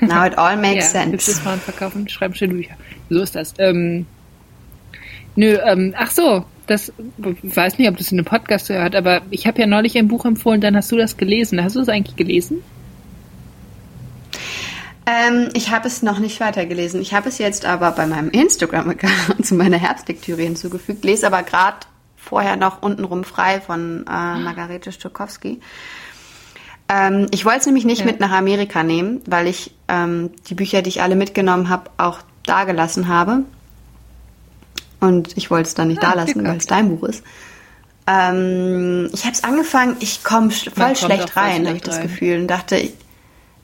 [0.00, 1.42] Now it all makes ja, hübsches sense.
[1.42, 2.74] Frauen verkaufen, schreiben schöne Bücher.
[3.08, 3.54] So ist das.
[3.58, 4.06] Ähm,
[5.36, 6.92] nö, ähm, ach so, das
[7.42, 9.98] ich weiß nicht, ob du es in einem Podcast gehört, aber ich habe ja neulich
[9.98, 11.62] ein Buch empfohlen, dann hast du das gelesen.
[11.62, 12.62] Hast du es eigentlich gelesen?
[15.06, 17.00] Ähm, ich habe es noch nicht weitergelesen.
[17.00, 21.04] Ich habe es jetzt aber bei meinem Instagram-Account zu meiner Herbstlektüre hinzugefügt.
[21.04, 21.78] Lese aber gerade
[22.16, 25.60] vorher noch untenrum frei von äh, Margarete Stokowski.
[26.88, 28.06] Ähm, ich wollte es nämlich nicht Ja.
[28.06, 32.18] mit nach Amerika nehmen, weil ich ähm, die Bücher, die ich alle mitgenommen habe, auch
[32.44, 33.44] da gelassen habe.
[35.00, 37.22] Und ich wollte es dann nicht Ah, da lassen, weil es dein Buch ist.
[38.06, 42.02] Ähm, ich habe es angefangen, ich komme voll schlecht rein, habe ich das rein.
[42.02, 42.40] Gefühl.
[42.40, 42.92] Und dachte, ich,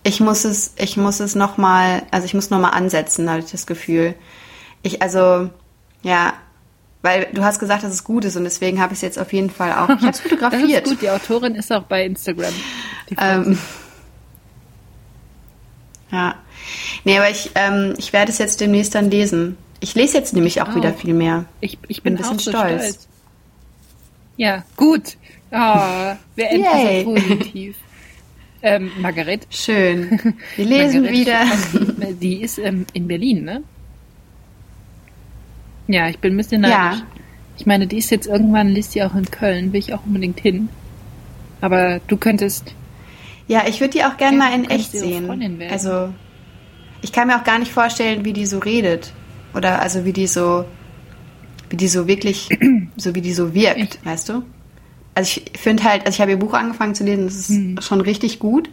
[0.02, 3.66] ich muss es, ich muss es nochmal, also ich muss nochmal ansetzen, habe ich das
[3.66, 4.14] Gefühl.
[4.82, 5.50] Ich, also,
[6.02, 6.32] ja,
[7.02, 9.32] weil du hast gesagt, dass es gut ist und deswegen habe ich es jetzt auf
[9.32, 9.88] jeden Fall auch.
[9.88, 10.86] Ich habe es Das fotografiert.
[10.86, 12.52] ist gut, die Autorin ist auch bei Instagram.
[13.18, 13.58] Ähm,
[16.10, 16.34] ja.
[17.04, 19.56] Nee, aber ich, ähm, ich werde es jetzt demnächst dann lesen.
[19.86, 20.74] Ich lese jetzt nämlich auch, auch.
[20.74, 21.44] wieder viel mehr.
[21.60, 22.82] ich, ich bin bin, ein bisschen so stolz.
[22.82, 23.08] stolz.
[24.36, 25.16] Ja, gut.
[25.52, 27.04] Oh, Yay.
[27.04, 27.76] so positiv.
[28.62, 29.46] Ähm, Margaret.
[29.48, 30.34] Schön.
[30.56, 31.44] Wir lesen wieder.
[32.20, 33.62] Die ist ähm, in Berlin, ne?
[35.86, 36.98] Ja, ich bin ein bisschen neidisch.
[36.98, 37.06] Ja.
[37.56, 40.40] Ich meine, die ist jetzt irgendwann, liest die auch in Köln, will ich auch unbedingt
[40.40, 40.68] hin.
[41.60, 42.74] Aber du könntest,
[43.46, 45.30] Ja, ich würde die auch gerne Ja, mal in echt sehen.
[45.70, 46.12] Also,
[47.02, 49.12] ich kann mir auch gar nicht vorstellen, wie die so redet.
[49.54, 50.64] Oder also wie die so,
[51.70, 52.48] wie die so wirklich,
[52.96, 54.42] so wie die so wirkt, weißt du?
[55.14, 57.78] Also ich finde halt, also ich habe ihr Buch angefangen zu lesen, das ist Hm.
[57.80, 58.68] schon richtig gut.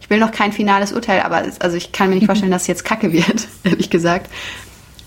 [0.00, 2.68] Ich will noch kein finales Urteil, aber also ich kann mir nicht vorstellen, dass es
[2.68, 4.30] jetzt kacke wird, ehrlich gesagt.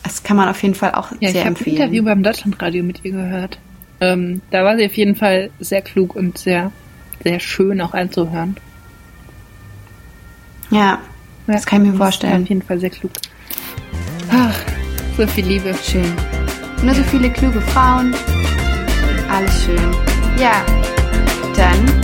[0.03, 1.77] Das kann man auf jeden Fall auch Ja, sehr ich habe ein empfehlen.
[1.77, 3.59] Interview beim Deutschlandradio mit ihr gehört.
[4.01, 6.71] Ähm, da war sie auf jeden Fall sehr klug und sehr,
[7.23, 8.55] sehr schön auch anzuhören.
[10.71, 10.99] Ja,
[11.47, 12.43] das kann ich mir vorstellen.
[12.43, 13.11] Auf jeden Fall sehr klug.
[14.31, 14.55] Ach,
[15.19, 15.73] so viel Liebe.
[15.83, 16.13] Schön.
[16.81, 18.15] Nur so viele kluge Frauen.
[19.29, 19.91] Alles schön.
[20.39, 20.63] Ja,
[21.57, 21.98] dann